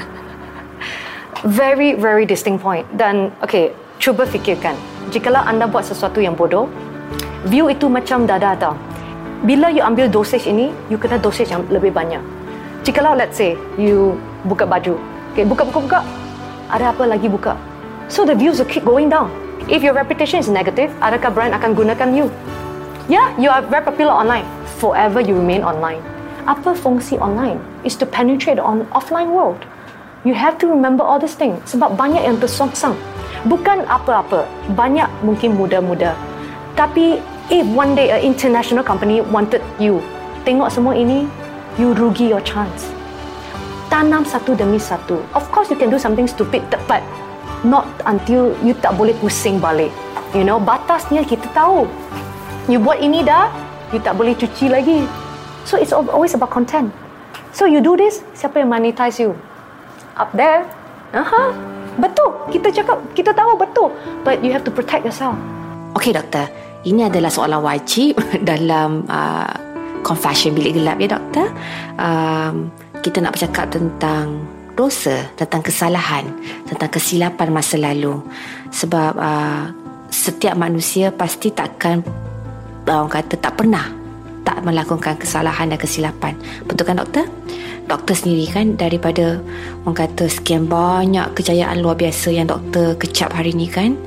very, 1.58 1.98
very 1.98 2.26
distinct 2.26 2.62
point. 2.62 2.86
Dan, 2.94 3.34
okay, 3.42 3.74
cuba 3.98 4.26
fikirkan. 4.26 4.74
Jikalau 5.10 5.42
anda 5.42 5.66
buat 5.66 5.82
sesuatu 5.86 6.22
yang 6.22 6.38
bodoh, 6.38 6.70
view 7.50 7.66
itu 7.66 7.90
macam 7.90 8.26
dada 8.26 8.54
tau 8.54 8.78
bila 9.40 9.72
you 9.72 9.80
ambil 9.80 10.04
dosage 10.04 10.44
ini, 10.44 10.68
you 10.92 11.00
kena 11.00 11.16
dosage 11.16 11.48
yang 11.48 11.64
lebih 11.72 11.96
banyak. 11.96 12.20
Jikalau 12.80 13.12
let's 13.12 13.36
say 13.36 13.60
you 13.76 14.16
buka 14.48 14.64
baju, 14.64 14.96
okay, 15.36 15.44
buka 15.44 15.68
buka 15.68 15.78
buka, 15.84 16.00
ada 16.72 16.96
apa 16.96 17.04
lagi 17.04 17.28
buka? 17.28 17.52
So 18.08 18.24
the 18.24 18.32
views 18.32 18.56
will 18.56 18.72
keep 18.72 18.88
going 18.88 19.12
down. 19.12 19.28
If 19.68 19.84
your 19.84 19.92
reputation 19.92 20.40
is 20.40 20.48
negative, 20.48 20.88
adakah 21.04 21.28
brand 21.36 21.52
akan 21.52 21.76
gunakan 21.76 22.08
you? 22.16 22.32
Yeah, 23.12 23.36
you 23.36 23.52
are 23.52 23.60
very 23.60 23.84
popular 23.84 24.16
online. 24.16 24.48
Forever 24.80 25.20
you 25.20 25.36
remain 25.36 25.60
online. 25.60 26.00
Apa 26.48 26.72
fungsi 26.72 27.20
online? 27.20 27.60
Is 27.84 28.00
to 28.00 28.08
penetrate 28.08 28.56
on 28.56 28.88
offline 28.96 29.36
world. 29.36 29.60
You 30.24 30.32
have 30.32 30.56
to 30.64 30.66
remember 30.68 31.04
all 31.04 31.20
these 31.20 31.36
things 31.36 31.60
sebab 31.68 32.00
banyak 32.00 32.24
yang 32.24 32.40
tersongsang. 32.40 32.96
Bukan 33.44 33.84
apa-apa, 33.92 34.48
banyak 34.72 35.08
mungkin 35.20 35.52
muda-muda. 35.52 36.16
Tapi 36.80 37.20
if 37.52 37.68
one 37.76 37.92
day 37.92 38.08
an 38.08 38.24
international 38.24 38.80
company 38.80 39.20
wanted 39.20 39.60
you, 39.76 40.00
tengok 40.48 40.72
semua 40.72 40.96
ini, 40.96 41.28
you 41.78 41.94
rugi 41.94 42.32
your 42.32 42.42
chance. 42.42 42.90
Tanam 43.90 44.26
satu 44.26 44.54
demi 44.54 44.78
satu. 44.78 45.22
Of 45.34 45.50
course 45.54 45.70
you 45.70 45.78
can 45.78 45.90
do 45.90 45.98
something 45.98 46.26
stupid, 46.30 46.62
but 46.86 47.02
not 47.66 47.86
until 48.06 48.54
you 48.64 48.72
tak 48.78 48.96
boleh 48.96 49.14
pusing 49.18 49.60
balik. 49.60 49.92
You 50.32 50.46
know, 50.46 50.62
batasnya 50.62 51.26
kita 51.26 51.50
tahu. 51.50 51.90
You 52.70 52.78
buat 52.78 53.02
ini 53.02 53.26
dah, 53.26 53.50
you 53.90 53.98
tak 53.98 54.14
boleh 54.14 54.34
cuci 54.38 54.70
lagi. 54.70 55.04
So 55.66 55.74
it's 55.76 55.90
always 55.92 56.34
about 56.38 56.54
content. 56.54 56.94
So 57.50 57.66
you 57.66 57.82
do 57.82 57.98
this, 57.98 58.22
siapa 58.32 58.62
yang 58.62 58.70
monetize 58.70 59.18
you? 59.18 59.34
Up 60.14 60.30
there. 60.32 60.62
Aha. 61.10 61.50
Betul. 61.98 62.30
Kita 62.54 62.70
cakap, 62.70 62.98
kita 63.18 63.34
tahu 63.34 63.58
betul. 63.58 63.90
But 64.22 64.40
you 64.46 64.54
have 64.54 64.62
to 64.64 64.72
protect 64.72 65.02
yourself. 65.02 65.34
Okay, 65.98 66.14
doktor. 66.14 66.46
Ini 66.86 67.10
adalah 67.10 67.28
soalan 67.28 67.60
wajib 67.60 68.16
dalam 68.50 69.04
uh, 69.10 69.69
confession 70.02 70.56
bilik 70.56 70.80
gelap 70.80 70.96
ya 70.98 71.08
doktor. 71.16 71.48
Um, 71.96 72.72
kita 73.00 73.24
nak 73.24 73.36
bercakap 73.36 73.72
tentang 73.72 74.44
dosa, 74.76 75.28
tentang 75.36 75.60
kesalahan, 75.64 76.24
tentang 76.68 76.90
kesilapan 76.92 77.48
masa 77.52 77.76
lalu. 77.76 78.20
Sebab 78.72 79.12
uh, 79.16 79.72
setiap 80.10 80.58
manusia 80.58 81.12
pasti 81.14 81.52
takkan 81.52 82.02
orang 82.90 83.12
kata 83.12 83.38
tak 83.38 83.54
pernah 83.54 83.86
tak 84.42 84.64
melakukan 84.64 85.14
kesalahan 85.20 85.70
dan 85.70 85.78
kesilapan. 85.78 86.34
Betul 86.64 86.88
kan 86.88 86.98
doktor? 86.98 87.28
Doktor 87.86 88.14
sendiri 88.14 88.46
kan 88.50 88.78
daripada 88.78 89.42
orang 89.84 89.98
kata 90.06 90.30
sekian 90.30 90.66
banyak 90.70 91.26
kejayaan 91.36 91.82
luar 91.82 91.98
biasa 91.98 92.32
yang 92.32 92.46
doktor 92.48 92.96
kecap 92.96 93.30
hari 93.34 93.52
ini 93.52 93.66
kan. 93.68 93.98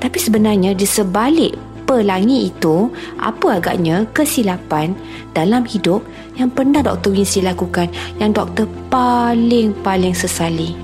Tapi 0.00 0.16
sebenarnya 0.16 0.72
di 0.72 0.86
sebalik 0.88 1.52
pelangi 1.90 2.46
itu 2.46 2.86
apa 3.18 3.58
agaknya 3.58 4.06
kesilapan 4.14 4.94
dalam 5.34 5.66
hidup 5.66 6.06
yang 6.38 6.46
pernah 6.46 6.86
Dr. 6.86 7.10
Wincy 7.10 7.42
lakukan 7.42 7.90
yang 8.22 8.30
doktor 8.30 8.70
paling-paling 8.94 10.14
sesali? 10.14 10.78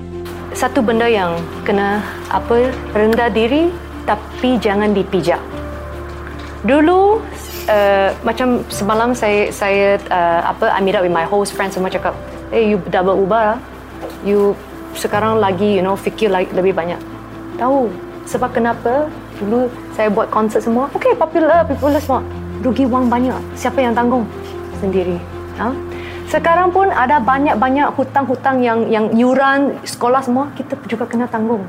Satu 0.51 0.83
benda 0.83 1.07
yang 1.07 1.39
kena 1.63 2.03
apa 2.27 2.75
rendah 2.91 3.31
diri 3.31 3.71
tapi 4.03 4.59
jangan 4.59 4.91
dipijak. 4.91 5.39
Dulu 6.67 7.23
uh, 7.71 8.09
macam 8.27 8.67
semalam 8.67 9.15
saya 9.15 9.47
saya 9.55 9.95
uh, 10.11 10.51
apa 10.51 10.75
I 10.75 10.83
meet 10.83 10.99
up 10.99 11.07
with 11.07 11.15
my 11.15 11.23
host 11.23 11.55
friends 11.55 11.79
semua 11.79 11.87
cakap, 11.87 12.19
"Eh 12.51 12.59
hey, 12.59 12.63
you 12.75 12.83
dah 12.91 12.99
berubah. 12.99 13.55
You 14.27 14.59
sekarang 14.91 15.39
lagi 15.39 15.79
you 15.79 15.83
know 15.85 15.95
fikir 15.95 16.27
lagi 16.27 16.51
lebih 16.51 16.75
banyak." 16.75 16.99
Tahu 17.55 17.87
sebab 18.27 18.51
kenapa 18.51 19.07
Dulu 19.37 19.69
saya 19.93 20.09
buat 20.09 20.33
konsert 20.33 20.65
semua. 20.65 20.89
Okay, 20.97 21.13
popular, 21.13 21.61
popular 21.69 22.01
semua. 22.01 22.21
Rugi 22.65 22.89
wang 22.89 23.05
banyak. 23.05 23.37
Siapa 23.53 23.77
yang 23.77 23.93
tanggung? 23.93 24.25
Sendiri. 24.81 25.21
Ha? 25.61 25.69
Sekarang 26.27 26.73
pun 26.73 26.89
ada 26.91 27.21
banyak-banyak 27.23 27.93
hutang-hutang 27.95 28.59
yang 28.59 28.89
yang 28.91 29.13
yuran 29.15 29.79
sekolah 29.87 30.19
semua 30.19 30.51
kita 30.57 30.75
juga 30.89 31.07
kena 31.07 31.29
tanggung. 31.29 31.63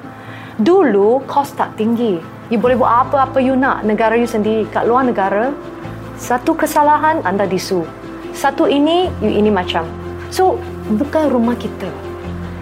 Dulu 0.58 1.22
kos 1.28 1.54
tak 1.54 1.78
tinggi. 1.78 2.18
You 2.48 2.58
boleh 2.58 2.74
buat 2.80 3.06
apa-apa 3.06 3.38
you 3.38 3.54
nak 3.54 3.84
negara 3.84 4.16
you 4.16 4.26
sendiri. 4.26 4.66
Kat 4.72 4.88
luar 4.88 5.06
negara, 5.06 5.52
satu 6.16 6.56
kesalahan 6.56 7.20
anda 7.22 7.44
disu. 7.44 7.84
Satu 8.32 8.66
ini, 8.66 9.12
you 9.20 9.30
ini 9.30 9.52
macam. 9.52 9.84
So, 10.32 10.56
bukan 10.96 11.30
rumah 11.30 11.54
kita. 11.54 11.88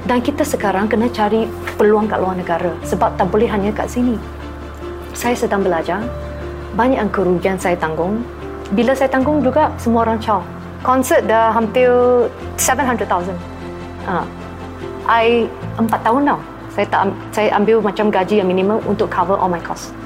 Dan 0.05 0.23
kita 0.23 0.43
sekarang 0.43 0.91
kena 0.91 1.09
cari 1.11 1.47
peluang 1.79 2.11
kat 2.11 2.19
luar 2.21 2.37
negara. 2.37 2.75
Sebab 2.85 3.17
tak 3.17 3.31
boleh 3.31 3.49
hanya 3.49 3.73
kat 3.73 3.89
sini 3.89 4.19
saya 5.17 5.33
sedang 5.33 5.65
belajar. 5.65 6.05
Banyak 6.77 7.01
yang 7.01 7.11
kerugian 7.11 7.57
saya 7.57 7.73
tanggung. 7.81 8.21
Bila 8.77 8.93
saya 8.93 9.09
tanggung 9.09 9.41
juga, 9.41 9.73
semua 9.81 10.05
orang 10.05 10.21
caw. 10.21 10.45
Konsert 10.85 11.25
dah 11.25 11.49
hampir 11.57 11.89
700,000. 12.61 13.33
Uh, 14.05 14.23
I 15.09 15.49
empat 15.81 16.05
tahun 16.05 16.29
now. 16.29 16.39
Saya 16.77 16.87
tak 16.93 17.09
saya 17.33 17.49
ambil 17.57 17.81
macam 17.81 18.13
gaji 18.13 18.45
yang 18.45 18.53
minimum 18.53 18.85
untuk 18.85 19.09
cover 19.09 19.41
all 19.41 19.49
my 19.49 19.63
cost. 19.65 19.97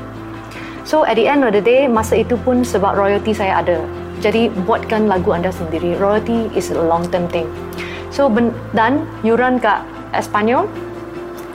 So 0.87 1.02
at 1.02 1.19
the 1.19 1.26
end 1.26 1.43
of 1.43 1.50
the 1.50 1.61
day, 1.61 1.90
masa 1.90 2.23
itu 2.23 2.38
pun 2.38 2.62
sebab 2.62 2.95
royalty 2.95 3.35
saya 3.35 3.59
ada. 3.59 3.83
Jadi 4.23 4.47
buatkan 4.62 5.11
lagu 5.11 5.35
anda 5.35 5.50
sendiri. 5.50 5.99
Royalty 5.99 6.47
is 6.55 6.71
a 6.71 6.79
long 6.79 7.02
term 7.11 7.26
thing. 7.35 7.50
So 8.14 8.31
ben, 8.31 8.55
dan 8.71 9.02
yuran 9.26 9.59
kat 9.59 9.83
Espanyol, 10.14 10.71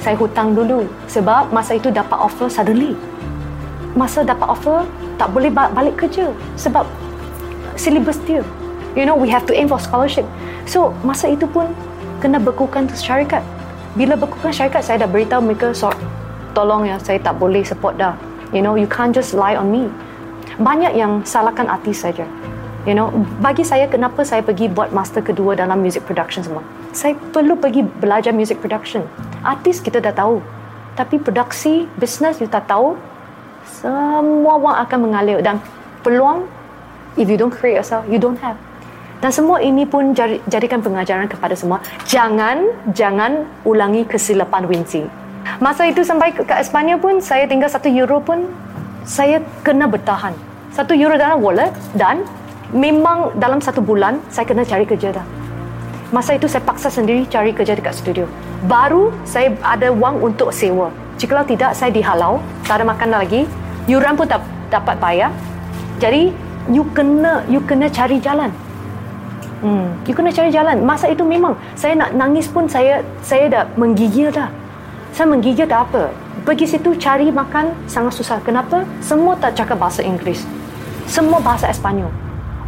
saya 0.03 0.19
hutang 0.19 0.51
dulu 0.51 0.83
sebab 1.07 1.55
masa 1.55 1.79
itu 1.79 1.87
dapat 1.87 2.19
offer 2.19 2.51
suddenly 2.51 2.95
masa 3.95 4.21
dapat 4.27 4.47
offer 4.51 4.83
tak 5.15 5.31
boleh 5.31 5.49
balik 5.51 5.95
kerja 5.95 6.29
sebab 6.59 6.83
syllabus 7.79 8.19
dia 8.27 8.43
you 8.93 9.07
know 9.07 9.15
we 9.15 9.31
have 9.31 9.47
to 9.47 9.55
aim 9.55 9.71
for 9.71 9.79
scholarship 9.79 10.27
so 10.67 10.91
masa 11.01 11.31
itu 11.31 11.47
pun 11.47 11.71
kena 12.25 12.39
bekukan 12.39 12.87
syarikat. 12.89 13.45
Bila 13.95 14.17
bekukan 14.17 14.51
syarikat, 14.51 14.83
saya 14.83 15.05
dah 15.05 15.09
beritahu 15.09 15.45
mereka, 15.45 15.71
so, 15.77 15.93
tolong 16.57 16.89
ya, 16.89 16.97
saya 16.99 17.21
tak 17.21 17.37
boleh 17.39 17.63
support 17.63 17.95
dah. 18.01 18.17
You 18.49 18.65
know, 18.65 18.73
you 18.73 18.89
can't 18.89 19.13
just 19.13 19.37
lie 19.37 19.53
on 19.53 19.71
me. 19.71 19.87
Banyak 20.59 20.97
yang 20.97 21.21
salahkan 21.21 21.69
artis 21.69 22.03
saja. 22.03 22.27
You 22.85 22.93
know, 22.93 23.09
bagi 23.41 23.65
saya 23.65 23.89
kenapa 23.89 24.21
saya 24.25 24.45
pergi 24.45 24.69
buat 24.69 24.93
master 24.93 25.21
kedua 25.21 25.57
dalam 25.57 25.81
music 25.81 26.05
production 26.05 26.45
semua. 26.45 26.61
Saya 26.93 27.17
perlu 27.33 27.57
pergi 27.57 27.81
belajar 27.81 28.33
music 28.33 28.61
production. 28.61 29.05
Artis 29.41 29.81
kita 29.81 30.01
dah 30.01 30.13
tahu. 30.13 30.41
Tapi 30.97 31.21
produksi, 31.21 31.89
business 32.01 32.41
you 32.41 32.47
tak 32.47 32.65
tahu, 32.65 32.97
semua 33.67 34.53
orang 34.57 34.77
akan 34.85 34.99
mengalir 35.01 35.39
dan 35.41 35.61
peluang 36.05 36.45
if 37.17 37.27
you 37.27 37.37
don't 37.39 37.51
create 37.51 37.75
yourself, 37.79 38.05
you 38.07 38.19
don't 38.21 38.39
have. 38.39 38.55
Dan 39.23 39.31
semua 39.31 39.63
ini 39.63 39.87
pun 39.87 40.13
jadikan 40.45 40.83
pengajaran 40.83 41.25
kepada 41.25 41.55
semua. 41.57 41.81
Jangan, 42.05 42.69
jangan 42.93 43.47
ulangi 43.65 44.05
kesilapan 44.05 44.67
Wincy. 44.69 45.07
Masa 45.57 45.87
itu 45.87 46.03
sampai 46.03 46.35
ke, 46.35 46.43
ke 46.43 46.53
Espanya 46.59 46.99
pun, 46.99 47.23
saya 47.23 47.47
tinggal 47.47 47.71
satu 47.71 47.87
euro 47.89 48.19
pun, 48.19 48.45
saya 49.07 49.39
kena 49.63 49.87
bertahan. 49.87 50.35
Satu 50.75 50.91
euro 50.93 51.15
dalam 51.15 51.39
wallet 51.39 51.71
dan 51.95 52.27
memang 52.75 53.31
dalam 53.39 53.63
satu 53.63 53.79
bulan, 53.79 54.19
saya 54.27 54.43
kena 54.43 54.67
cari 54.67 54.83
kerja 54.83 55.15
dah. 55.15 55.25
Masa 56.13 56.37
itu 56.37 56.45
saya 56.45 56.61
paksa 56.61 56.91
sendiri 56.91 57.25
cari 57.25 57.55
kerja 57.55 57.73
dekat 57.73 57.95
studio. 57.97 58.29
Baru 58.67 59.15
saya 59.23 59.55
ada 59.63 59.89
wang 59.89 60.21
untuk 60.21 60.51
sewa. 60.51 60.91
Jika 61.25 61.41
tidak, 61.41 61.73
saya 61.73 61.89
dihalau, 61.89 62.37
tak 62.69 62.77
ada 62.77 62.85
makan 62.85 63.09
lagi. 63.09 63.49
Yuran 63.89 64.13
pun 64.13 64.29
tak 64.29 64.45
dapat 64.69 64.93
bayar. 65.01 65.33
Jadi, 65.97 66.29
you 66.69 66.85
kena 66.93 67.41
you 67.49 67.57
kena 67.65 67.89
cari 67.89 68.21
jalan. 68.21 68.53
Hmm, 69.65 69.89
you 70.05 70.13
kena 70.13 70.29
cari 70.29 70.53
jalan. 70.53 70.85
Masa 70.85 71.09
itu 71.09 71.25
memang 71.25 71.57
saya 71.73 71.97
nak 71.97 72.13
nangis 72.13 72.45
pun 72.45 72.69
saya 72.69 73.01
saya 73.25 73.49
dah 73.49 73.63
menggigil 73.73 74.29
dah. 74.29 74.53
Saya 75.17 75.25
menggigil 75.25 75.65
tak 75.65 75.89
apa. 75.89 76.13
Pergi 76.45 76.77
situ 76.77 76.93
cari 77.01 77.33
makan 77.33 77.73
sangat 77.89 78.21
susah. 78.21 78.37
Kenapa? 78.45 78.85
Semua 79.01 79.33
tak 79.33 79.57
cakap 79.57 79.81
bahasa 79.81 80.05
Inggeris. 80.05 80.45
Semua 81.09 81.41
bahasa 81.41 81.65
Espanyol. 81.73 82.13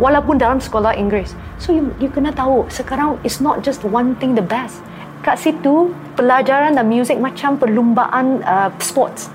Walaupun 0.02 0.42
dalam 0.42 0.58
sekolah 0.58 0.98
Inggeris. 0.98 1.38
So 1.62 1.78
you, 1.78 1.94
you 2.02 2.10
kena 2.10 2.34
tahu 2.34 2.66
sekarang 2.74 3.22
it's 3.22 3.38
not 3.38 3.62
just 3.62 3.86
one 3.86 4.18
thing 4.18 4.34
the 4.34 4.42
best. 4.42 4.82
Kat 5.28 5.36
situ 5.36 5.92
pelajaran 6.16 6.80
dan 6.80 6.88
music 6.88 7.20
macam 7.20 7.60
perlumbaan 7.60 8.40
uh, 8.48 8.72
sports. 8.80 9.28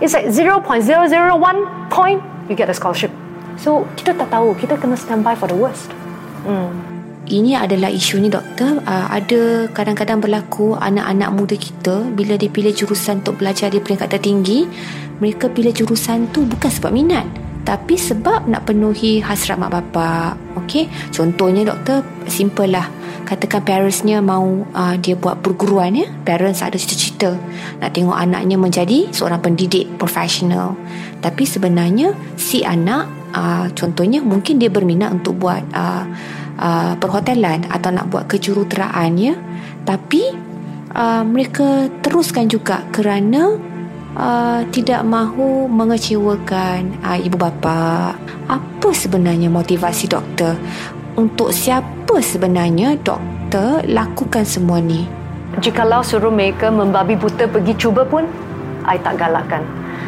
It's 0.00 0.16
like 0.16 0.32
0.001 0.32 0.64
point 1.92 2.24
you 2.48 2.56
get 2.56 2.72
a 2.72 2.76
scholarship. 2.76 3.12
So 3.60 3.84
kita 4.00 4.16
tak 4.16 4.32
tahu 4.32 4.56
kita 4.56 4.80
kena 4.80 4.96
standby 4.96 5.36
for 5.36 5.52
the 5.52 5.58
worst. 5.60 5.92
Hmm 6.48 6.94
ini 7.28 7.56
adalah 7.56 7.88
isu 7.88 8.20
ni 8.20 8.28
doktor 8.28 8.84
uh, 8.84 9.08
ada 9.08 9.68
kadang-kadang 9.72 10.20
berlaku 10.20 10.76
anak-anak 10.76 11.30
muda 11.32 11.56
kita 11.56 12.04
bila 12.12 12.36
dia 12.36 12.52
pilih 12.52 12.72
jurusan 12.74 13.24
untuk 13.24 13.40
belajar 13.40 13.72
di 13.72 13.80
peringkat 13.80 14.12
tertinggi 14.12 14.68
mereka 15.24 15.48
pilih 15.48 15.72
jurusan 15.72 16.28
tu 16.34 16.44
bukan 16.44 16.68
sebab 16.68 16.92
minat 16.92 17.24
tapi 17.64 17.96
sebab 17.96 18.44
nak 18.44 18.68
penuhi 18.68 19.24
hasrat 19.24 19.56
mak 19.56 19.72
bapak 19.72 20.36
okey 20.64 20.84
contohnya 21.08 21.64
doktor 21.64 22.04
simple 22.28 22.68
lah 22.68 22.84
katakan 23.22 23.62
parentsnya 23.62 24.18
mau 24.18 24.66
uh, 24.74 24.94
dia 24.98 25.14
buat 25.14 25.38
perguruan 25.40 25.94
ya. 25.94 26.10
Parents 26.26 26.60
ada 26.60 26.74
cita-cita 26.74 27.38
nak 27.78 27.90
tengok 27.94 28.14
anaknya 28.14 28.58
menjadi 28.58 29.08
seorang 29.14 29.40
pendidik 29.40 29.94
profesional. 29.96 30.74
Tapi 31.22 31.46
sebenarnya 31.46 32.12
si 32.36 32.66
anak 32.66 33.08
uh, 33.32 33.66
contohnya 33.72 34.20
mungkin 34.20 34.58
dia 34.58 34.68
berminat 34.68 35.14
untuk 35.14 35.40
buat 35.40 35.62
uh, 35.72 36.04
uh, 36.58 36.92
perhotelan 37.00 37.66
atau 37.70 37.90
nak 37.94 38.10
buat 38.10 38.28
kejuruteraan 38.28 39.10
ya. 39.16 39.34
Tapi 39.84 40.22
uh, 40.94 41.22
mereka 41.24 41.88
teruskan 42.00 42.48
juga 42.48 42.84
kerana 42.92 43.56
uh, 44.16 44.60
tidak 44.70 45.02
mahu 45.04 45.66
mengecewakan 45.68 46.98
uh, 47.02 47.18
ibu 47.18 47.36
bapa. 47.36 48.14
Apa 48.48 48.88
sebenarnya 48.92 49.48
motivasi 49.48 50.12
doktor 50.12 50.56
untuk 51.14 51.54
siapa 51.54 52.18
sebenarnya 52.18 52.98
doktor 53.02 53.82
lakukan 53.86 54.42
semua 54.42 54.82
ni? 54.82 55.06
Jikalau 55.62 56.02
suruh 56.02 56.34
mereka 56.34 56.70
membabi 56.70 57.14
buta 57.14 57.46
pergi 57.46 57.74
cuba 57.78 58.02
pun 58.02 58.26
I 58.84 58.98
tak 58.98 59.22
galakkan. 59.22 59.62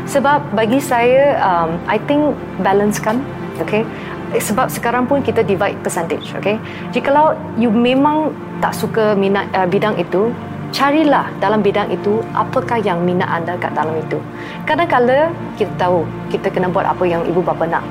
Sebab 0.06 0.54
bagi 0.54 0.78
saya 0.78 1.38
um, 1.42 1.78
I 1.86 1.98
think 2.06 2.34
balance 2.62 2.98
kan 2.98 3.22
okay? 3.62 3.86
Sebab 4.34 4.66
sekarang 4.70 5.06
pun 5.06 5.22
kita 5.22 5.46
divide 5.46 5.78
percentage 5.82 6.34
okay? 6.34 6.58
Jikalau 6.90 7.38
you 7.54 7.70
memang 7.70 8.34
tak 8.58 8.74
suka 8.74 9.14
minat 9.14 9.46
uh, 9.54 9.66
bidang 9.66 9.94
itu 9.98 10.34
carilah 10.74 11.30
dalam 11.38 11.62
bidang 11.62 11.88
itu 11.94 12.18
apakah 12.34 12.82
yang 12.82 13.06
minat 13.06 13.30
anda 13.30 13.54
kat 13.54 13.70
dalam 13.78 13.94
itu. 13.94 14.18
Kadang-kadang 14.66 15.30
kita 15.54 15.70
tahu 15.78 16.02
kita 16.34 16.50
kena 16.50 16.66
buat 16.66 16.86
apa 16.86 17.06
yang 17.06 17.22
ibu 17.30 17.38
bapa 17.38 17.70
nak 17.70 17.86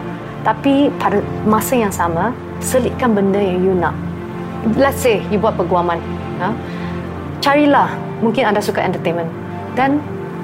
tapi 0.46 0.94
pada 1.02 1.20
masa 1.50 1.74
yang 1.74 1.90
sama 1.90 2.30
selitkan 2.62 3.18
benda 3.18 3.42
yang 3.42 3.60
you 3.66 3.74
nak. 3.74 3.98
Let's 4.78 5.02
say 5.02 5.26
you 5.34 5.42
buat 5.42 5.58
perguaman 5.58 5.98
ha? 6.38 6.54
carilah 7.42 7.90
mungkin 8.22 8.46
anda 8.46 8.62
suka 8.62 8.82
entertainment. 8.82 9.30
Dan 9.74 10.00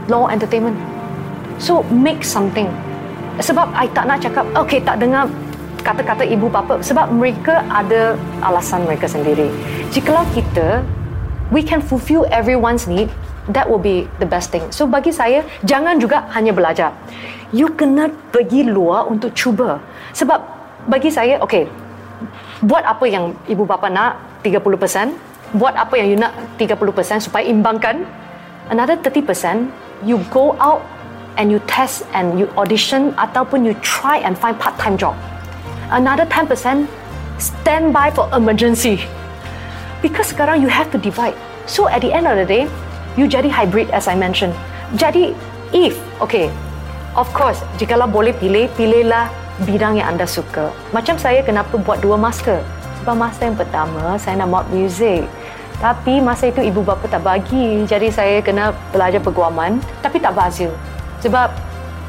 law 0.09 0.27
entertainment. 0.27 0.75
So 1.61 1.85
make 1.93 2.25
something. 2.25 2.67
Sebab 3.39 3.69
I 3.77 3.87
tak 3.93 4.09
nak 4.09 4.19
cakap 4.21 4.45
okay 4.57 4.81
tak 4.81 4.99
dengar 4.99 5.29
kata-kata 5.85 6.25
ibu 6.25 6.49
bapa. 6.49 6.81
Sebab 6.81 7.13
mereka 7.13 7.61
ada 7.69 8.17
alasan 8.41 8.85
mereka 8.85 9.05
sendiri. 9.05 9.49
Jikalau 9.93 10.25
kita 10.33 10.81
we 11.51 11.61
can 11.61 11.83
fulfill 11.83 12.25
everyone's 12.31 12.87
need, 12.87 13.11
that 13.51 13.67
will 13.67 13.81
be 13.81 14.07
the 14.17 14.25
best 14.25 14.49
thing. 14.49 14.63
So 14.71 14.87
bagi 14.87 15.11
saya 15.11 15.43
jangan 15.67 15.99
juga 15.99 16.25
hanya 16.31 16.55
belajar. 16.55 16.95
You 17.51 17.75
kena 17.75 18.09
pergi 18.31 18.65
luar 18.65 19.11
untuk 19.11 19.35
cuba. 19.35 19.77
Sebab 20.15 20.39
bagi 20.87 21.11
saya 21.11 21.37
okay, 21.43 21.67
buat 22.63 22.81
apa 22.87 23.05
yang 23.05 23.35
ibu 23.45 23.67
bapa 23.67 23.91
nak 23.91 24.41
30%, 24.41 25.59
buat 25.59 25.75
apa 25.75 25.93
yang 25.99 26.07
you 26.07 26.17
nak 26.17 26.31
30% 26.55 27.27
supaya 27.27 27.43
imbangkan. 27.45 28.07
Another 28.71 28.95
30% 28.95 29.67
you 30.07 30.17
go 30.31 30.55
out 30.57 30.79
and 31.35 31.51
you 31.51 31.59
test 31.67 32.07
and 32.15 32.39
you 32.39 32.47
audition 32.55 33.11
ataupun 33.19 33.67
you 33.67 33.75
try 33.83 34.23
and 34.23 34.39
find 34.39 34.55
part-time 34.55 34.95
job 34.95 35.13
another 35.91 36.25
10% 36.25 36.87
stand 37.37 37.93
by 37.93 38.09
for 38.11 38.27
emergency. 38.33 39.03
Because 40.01 40.33
sekarang 40.33 40.65
you 40.65 40.69
have 40.69 40.89
to 40.91 40.97
divide. 40.97 41.37
So 41.69 41.85
at 41.85 42.01
the 42.01 42.09
end 42.09 42.25
of 42.25 42.35
the 42.35 42.45
day, 42.45 42.65
you 43.15 43.29
jadi 43.29 43.47
hybrid 43.47 43.93
as 43.93 44.09
I 44.09 44.17
mentioned. 44.17 44.57
Jadi 44.97 45.37
if, 45.71 45.95
okay, 46.17 46.49
of 47.13 47.29
course, 47.31 47.61
jikalau 47.77 48.09
boleh 48.09 48.33
pilih, 48.35 48.67
pilihlah 48.75 49.29
bidang 49.63 50.01
yang 50.01 50.17
anda 50.17 50.25
suka. 50.25 50.73
Macam 50.89 51.21
saya 51.21 51.45
kenapa 51.45 51.77
buat 51.77 52.01
dua 52.01 52.17
master. 52.17 52.59
Sebab 53.01 53.15
master 53.17 53.53
yang 53.53 53.57
pertama, 53.57 54.17
saya 54.17 54.41
nak 54.41 54.49
buat 54.49 54.65
music. 54.73 55.25
Tapi 55.81 56.21
masa 56.21 56.53
itu 56.53 56.61
ibu 56.61 56.85
bapa 56.85 57.09
tak 57.09 57.25
bagi. 57.25 57.85
Jadi 57.85 58.13
saya 58.13 58.41
kena 58.41 58.73
belajar 58.93 59.21
perguaman. 59.21 59.81
Tapi 60.01 60.21
tak 60.21 60.37
berhasil. 60.37 60.69
Sebab 61.21 61.49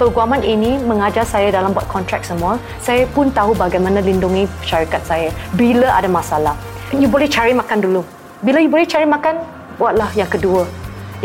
Perguaman 0.03 0.43
ini 0.43 0.83
mengajar 0.83 1.23
saya 1.23 1.53
dalam 1.55 1.71
buat 1.71 1.87
kontrak 1.87 2.27
semua. 2.27 2.57
Saya 2.83 3.07
pun 3.15 3.31
tahu 3.31 3.55
bagaimana 3.55 4.03
lindungi 4.03 4.51
syarikat 4.65 4.99
saya 5.07 5.29
bila 5.55 5.95
ada 5.95 6.11
masalah. 6.11 6.57
You 6.93 7.09
boleh 7.09 7.25
cari 7.25 7.57
makan 7.57 7.81
dulu. 7.81 8.05
Bila 8.45 8.61
you 8.61 8.69
boleh 8.69 8.85
cari 8.85 9.09
makan, 9.09 9.41
buatlah 9.81 10.13
yang 10.13 10.29
kedua, 10.29 10.69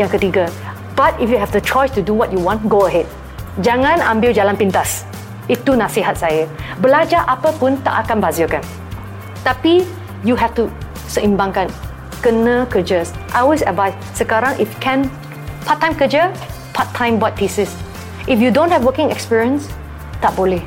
yang 0.00 0.08
ketiga. 0.08 0.48
But 0.96 1.12
if 1.20 1.28
you 1.28 1.36
have 1.36 1.52
the 1.52 1.60
choice 1.60 1.92
to 1.92 2.00
do 2.00 2.16
what 2.16 2.32
you 2.32 2.40
want, 2.40 2.64
go 2.72 2.88
ahead. 2.88 3.04
Jangan 3.60 4.00
ambil 4.00 4.32
jalan 4.32 4.56
pintas. 4.56 5.04
Itu 5.44 5.76
nasihat 5.76 6.16
saya. 6.16 6.48
Belajar 6.80 7.28
apa 7.28 7.52
pun 7.52 7.76
tak 7.84 8.08
akan 8.08 8.16
bazirkan. 8.16 8.64
Tapi 9.44 9.84
you 10.24 10.32
have 10.40 10.56
to 10.56 10.72
seimbangkan. 11.04 11.68
Kena 12.24 12.64
kerja. 12.72 13.04
I 13.36 13.44
always 13.44 13.60
advise, 13.60 13.94
sekarang 14.16 14.56
if 14.56 14.72
can, 14.80 15.06
part-time 15.68 15.92
kerja, 15.94 16.32
part-time 16.72 17.20
buat 17.20 17.36
thesis. 17.36 17.70
If 18.24 18.40
you 18.40 18.48
don't 18.48 18.72
have 18.72 18.88
working 18.88 19.12
experience, 19.12 19.68
tak 20.24 20.32
boleh. 20.32 20.64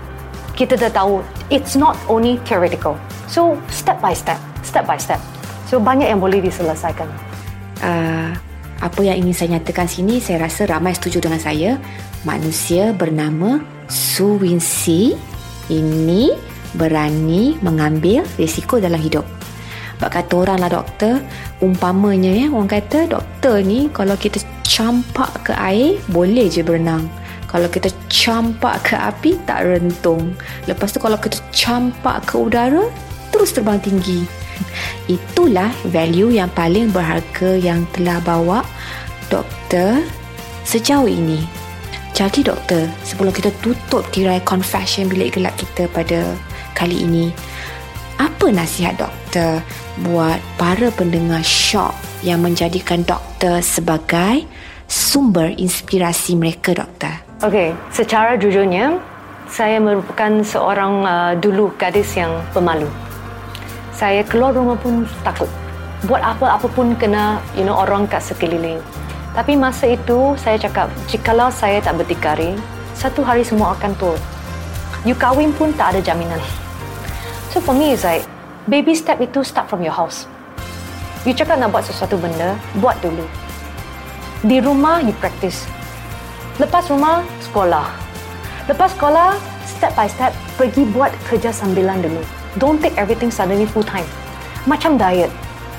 Kita 0.53 0.77
dah 0.77 0.93
tahu, 0.93 1.25
it's 1.49 1.73
not 1.73 1.97
only 2.05 2.37
theoretical. 2.45 2.95
So, 3.25 3.57
step 3.71 3.97
by 3.99 4.13
step, 4.15 4.39
step 4.62 4.86
by 4.88 4.97
step. 4.97 5.21
So, 5.69 5.80
banyak 5.80 6.10
yang 6.10 6.19
boleh 6.19 6.41
diselesaikan. 6.43 7.08
Uh, 7.82 8.32
apa 8.82 9.00
yang 9.06 9.21
ingin 9.21 9.36
saya 9.38 9.50
nyatakan 9.58 9.86
sini, 9.86 10.17
saya 10.17 10.50
rasa 10.50 10.65
ramai 10.65 10.97
setuju 10.97 11.21
dengan 11.21 11.38
saya. 11.38 11.78
Manusia 12.26 12.93
bernama 12.93 13.62
Su 13.89 14.38
Winsi 14.41 15.13
ini 15.69 16.34
berani 16.74 17.58
mengambil 17.62 18.26
risiko 18.41 18.82
dalam 18.82 19.00
hidup. 19.00 19.26
Sebab 20.02 20.10
kata 20.10 20.34
orang 20.34 20.58
lah 20.65 20.71
doktor, 20.74 21.21
umpamanya 21.62 22.34
ya, 22.34 22.50
orang 22.50 22.74
kata 22.74 23.06
doktor 23.06 23.62
ni 23.62 23.86
kalau 23.93 24.17
kita 24.17 24.41
campak 24.65 25.30
ke 25.45 25.54
air, 25.54 26.02
boleh 26.10 26.50
je 26.50 26.65
berenang. 26.65 27.06
Kalau 27.45 27.69
kita 27.69 27.93
campak 28.10 28.82
ke 28.82 28.95
api 28.97 29.38
tak 29.45 29.67
rentung. 29.67 30.34
Lepas 30.65 30.95
tu 30.95 30.97
kalau 30.97 31.21
kita 31.21 31.38
campak 31.54 32.26
ke 32.26 32.34
udara 32.34 32.89
terus 33.30 33.54
terbang 33.54 33.78
tinggi. 33.78 34.40
Itulah 35.10 35.69
value 35.89 36.36
yang 36.36 36.50
paling 36.54 36.89
berharga 36.89 37.58
yang 37.58 37.84
telah 37.91 38.21
bawa 38.24 38.63
doktor 39.32 40.04
sejauh 40.67 41.08
ini. 41.08 41.43
Jadi 42.12 42.43
doktor, 42.43 42.91
sebelum 43.08 43.32
kita 43.32 43.50
tutup 43.63 44.04
tirai 44.12 44.43
confession 44.43 45.08
bilik 45.08 45.39
gelap 45.39 45.56
kita 45.56 45.88
pada 45.89 46.36
kali 46.76 47.08
ini, 47.08 47.32
apa 48.19 48.52
nasihat 48.52 49.00
doktor 49.00 49.63
buat 50.06 50.38
para 50.60 50.91
pendengar 50.93 51.41
shock 51.41 51.95
yang 52.21 52.43
menjadikan 52.43 53.02
doktor 53.08 53.63
sebagai 53.65 54.45
sumber 54.86 55.56
inspirasi 55.56 56.38
mereka 56.38 56.78
doktor? 56.78 57.15
Okey, 57.41 57.74
secara 57.89 58.38
jujurnya, 58.38 59.02
saya 59.50 59.82
merupakan 59.82 60.45
seorang 60.45 60.93
uh, 61.04 61.34
dulu 61.39 61.74
gadis 61.80 62.13
yang 62.13 62.32
pemalu. 62.54 62.88
Saya 64.01 64.25
keluar 64.25 64.57
rumah 64.57 64.73
pun 64.81 65.05
takut. 65.21 65.45
Buat 66.09 66.25
apa-apa 66.25 66.65
pun 66.73 66.97
kena 66.97 67.37
you 67.53 67.61
know 67.61 67.77
orang 67.77 68.09
kat 68.09 68.17
sekeliling. 68.25 68.81
Tapi 69.37 69.53
masa 69.53 69.93
itu 69.93 70.33
saya 70.41 70.57
cakap, 70.57 70.89
jikalau 71.05 71.53
saya 71.53 71.77
tak 71.85 72.01
berdikari, 72.01 72.57
satu 72.97 73.21
hari 73.21 73.45
semua 73.45 73.77
akan 73.77 73.93
turun. 74.01 74.17
You 75.05 75.13
kahwin 75.13 75.53
pun 75.53 75.69
tak 75.77 75.93
ada 75.93 76.01
jaminan. 76.01 76.41
So 77.53 77.61
for 77.61 77.77
me 77.77 77.93
it's 77.93 78.01
like, 78.01 78.25
baby 78.65 78.97
step 78.97 79.21
itu 79.21 79.45
start 79.45 79.69
from 79.69 79.85
your 79.85 79.93
house. 79.93 80.25
You 81.21 81.37
cakap 81.37 81.61
nak 81.61 81.69
buat 81.69 81.85
sesuatu 81.85 82.17
benda, 82.17 82.57
buat 82.81 82.97
dulu. 83.05 83.29
Di 84.41 84.65
rumah 84.65 85.05
you 85.05 85.13
practice. 85.21 85.69
Lepas 86.57 86.89
rumah, 86.89 87.21
sekolah. 87.45 87.85
Lepas 88.65 88.97
sekolah, 88.97 89.37
step 89.69 89.93
by 89.93 90.09
step, 90.09 90.33
pergi 90.57 90.89
buat 90.89 91.13
kerja 91.29 91.53
sambilan 91.53 92.01
dulu. 92.01 92.40
Don't 92.59 92.83
take 92.83 92.97
everything 92.99 93.31
suddenly 93.31 93.63
full 93.69 93.85
time. 93.85 94.07
Macam 94.67 94.99
diet. 94.99 95.31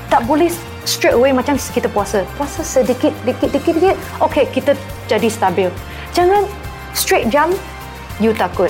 Tak 0.09 0.25
boleh 0.25 0.49
straight 0.87 1.13
away 1.13 1.29
macam 1.29 1.57
kita 1.57 1.85
puasa. 1.89 2.25
Puasa 2.37 2.65
sedikit, 2.65 3.13
dikit, 3.27 3.53
dikit, 3.53 3.73
dikit. 3.77 3.97
Okay, 4.23 4.49
kita 4.49 4.73
jadi 5.05 5.29
stabil. 5.29 5.69
Jangan 6.13 6.45
straight 6.93 7.29
jam, 7.29 7.53
you 8.17 8.33
takut. 8.33 8.69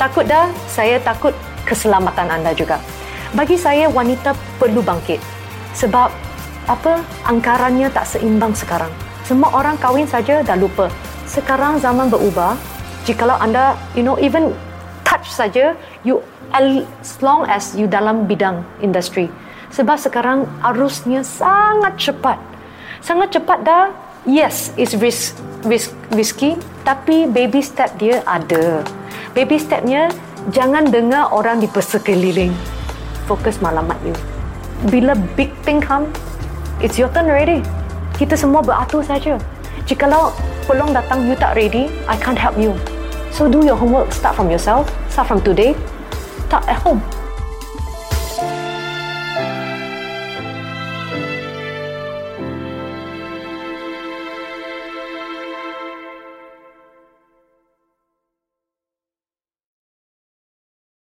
Takut 0.00 0.26
dah, 0.26 0.50
saya 0.66 0.98
takut 1.00 1.32
keselamatan 1.64 2.28
anda 2.28 2.52
juga. 2.52 2.80
Bagi 3.34 3.58
saya, 3.58 3.90
wanita 3.90 4.36
perlu 4.60 4.84
bangkit. 4.84 5.18
Sebab 5.74 6.08
apa 6.64 7.02
angkarannya 7.28 7.92
tak 7.92 8.08
seimbang 8.08 8.56
sekarang. 8.56 8.90
Semua 9.24 9.52
orang 9.52 9.76
kahwin 9.80 10.08
saja 10.08 10.44
dah 10.44 10.56
lupa. 10.56 10.92
Sekarang 11.24 11.80
zaman 11.80 12.12
berubah. 12.12 12.56
Jikalau 13.04 13.36
anda, 13.36 13.76
you 13.92 14.00
know, 14.00 14.16
even 14.16 14.52
touch 15.04 15.28
saja, 15.28 15.76
you 16.04 16.24
as 16.54 17.18
long 17.18 17.42
as 17.50 17.74
you 17.74 17.90
dalam 17.90 18.30
bidang 18.30 18.62
industri. 18.78 19.26
Sebab 19.74 19.98
sekarang 19.98 20.46
arusnya 20.62 21.26
sangat 21.26 21.98
cepat. 21.98 22.38
Sangat 23.02 23.34
cepat 23.34 23.66
dah. 23.66 23.90
Yes, 24.24 24.70
it's 24.78 24.94
risk, 24.96 25.36
risk, 25.66 25.90
risky. 26.14 26.54
Tapi 26.86 27.26
baby 27.26 27.58
step 27.58 27.90
dia 27.98 28.22
ada. 28.24 28.86
Baby 29.34 29.58
stepnya, 29.58 30.08
jangan 30.54 30.88
dengar 30.88 31.34
orang 31.34 31.58
di 31.58 31.66
persekeliling. 31.66 32.54
Fokus 33.26 33.58
malamat 33.58 33.98
you. 34.06 34.14
Bila 34.88 35.18
big 35.34 35.50
thing 35.66 35.82
come, 35.82 36.06
it's 36.78 36.96
your 36.96 37.10
turn 37.10 37.26
already. 37.26 37.60
Kita 38.14 38.38
semua 38.38 38.62
beratur 38.62 39.02
saja. 39.02 39.36
Jikalau 39.90 40.30
pelong 40.70 40.94
datang 40.94 41.26
you 41.26 41.34
tak 41.34 41.58
ready, 41.58 41.90
I 42.06 42.14
can't 42.16 42.38
help 42.38 42.54
you. 42.54 42.78
So 43.34 43.50
do 43.50 43.66
your 43.66 43.74
homework. 43.74 44.14
Start 44.14 44.38
from 44.38 44.46
yourself. 44.46 44.86
Start 45.10 45.26
from 45.26 45.42
today. 45.42 45.74
At 46.62 46.78
home. 46.82 47.23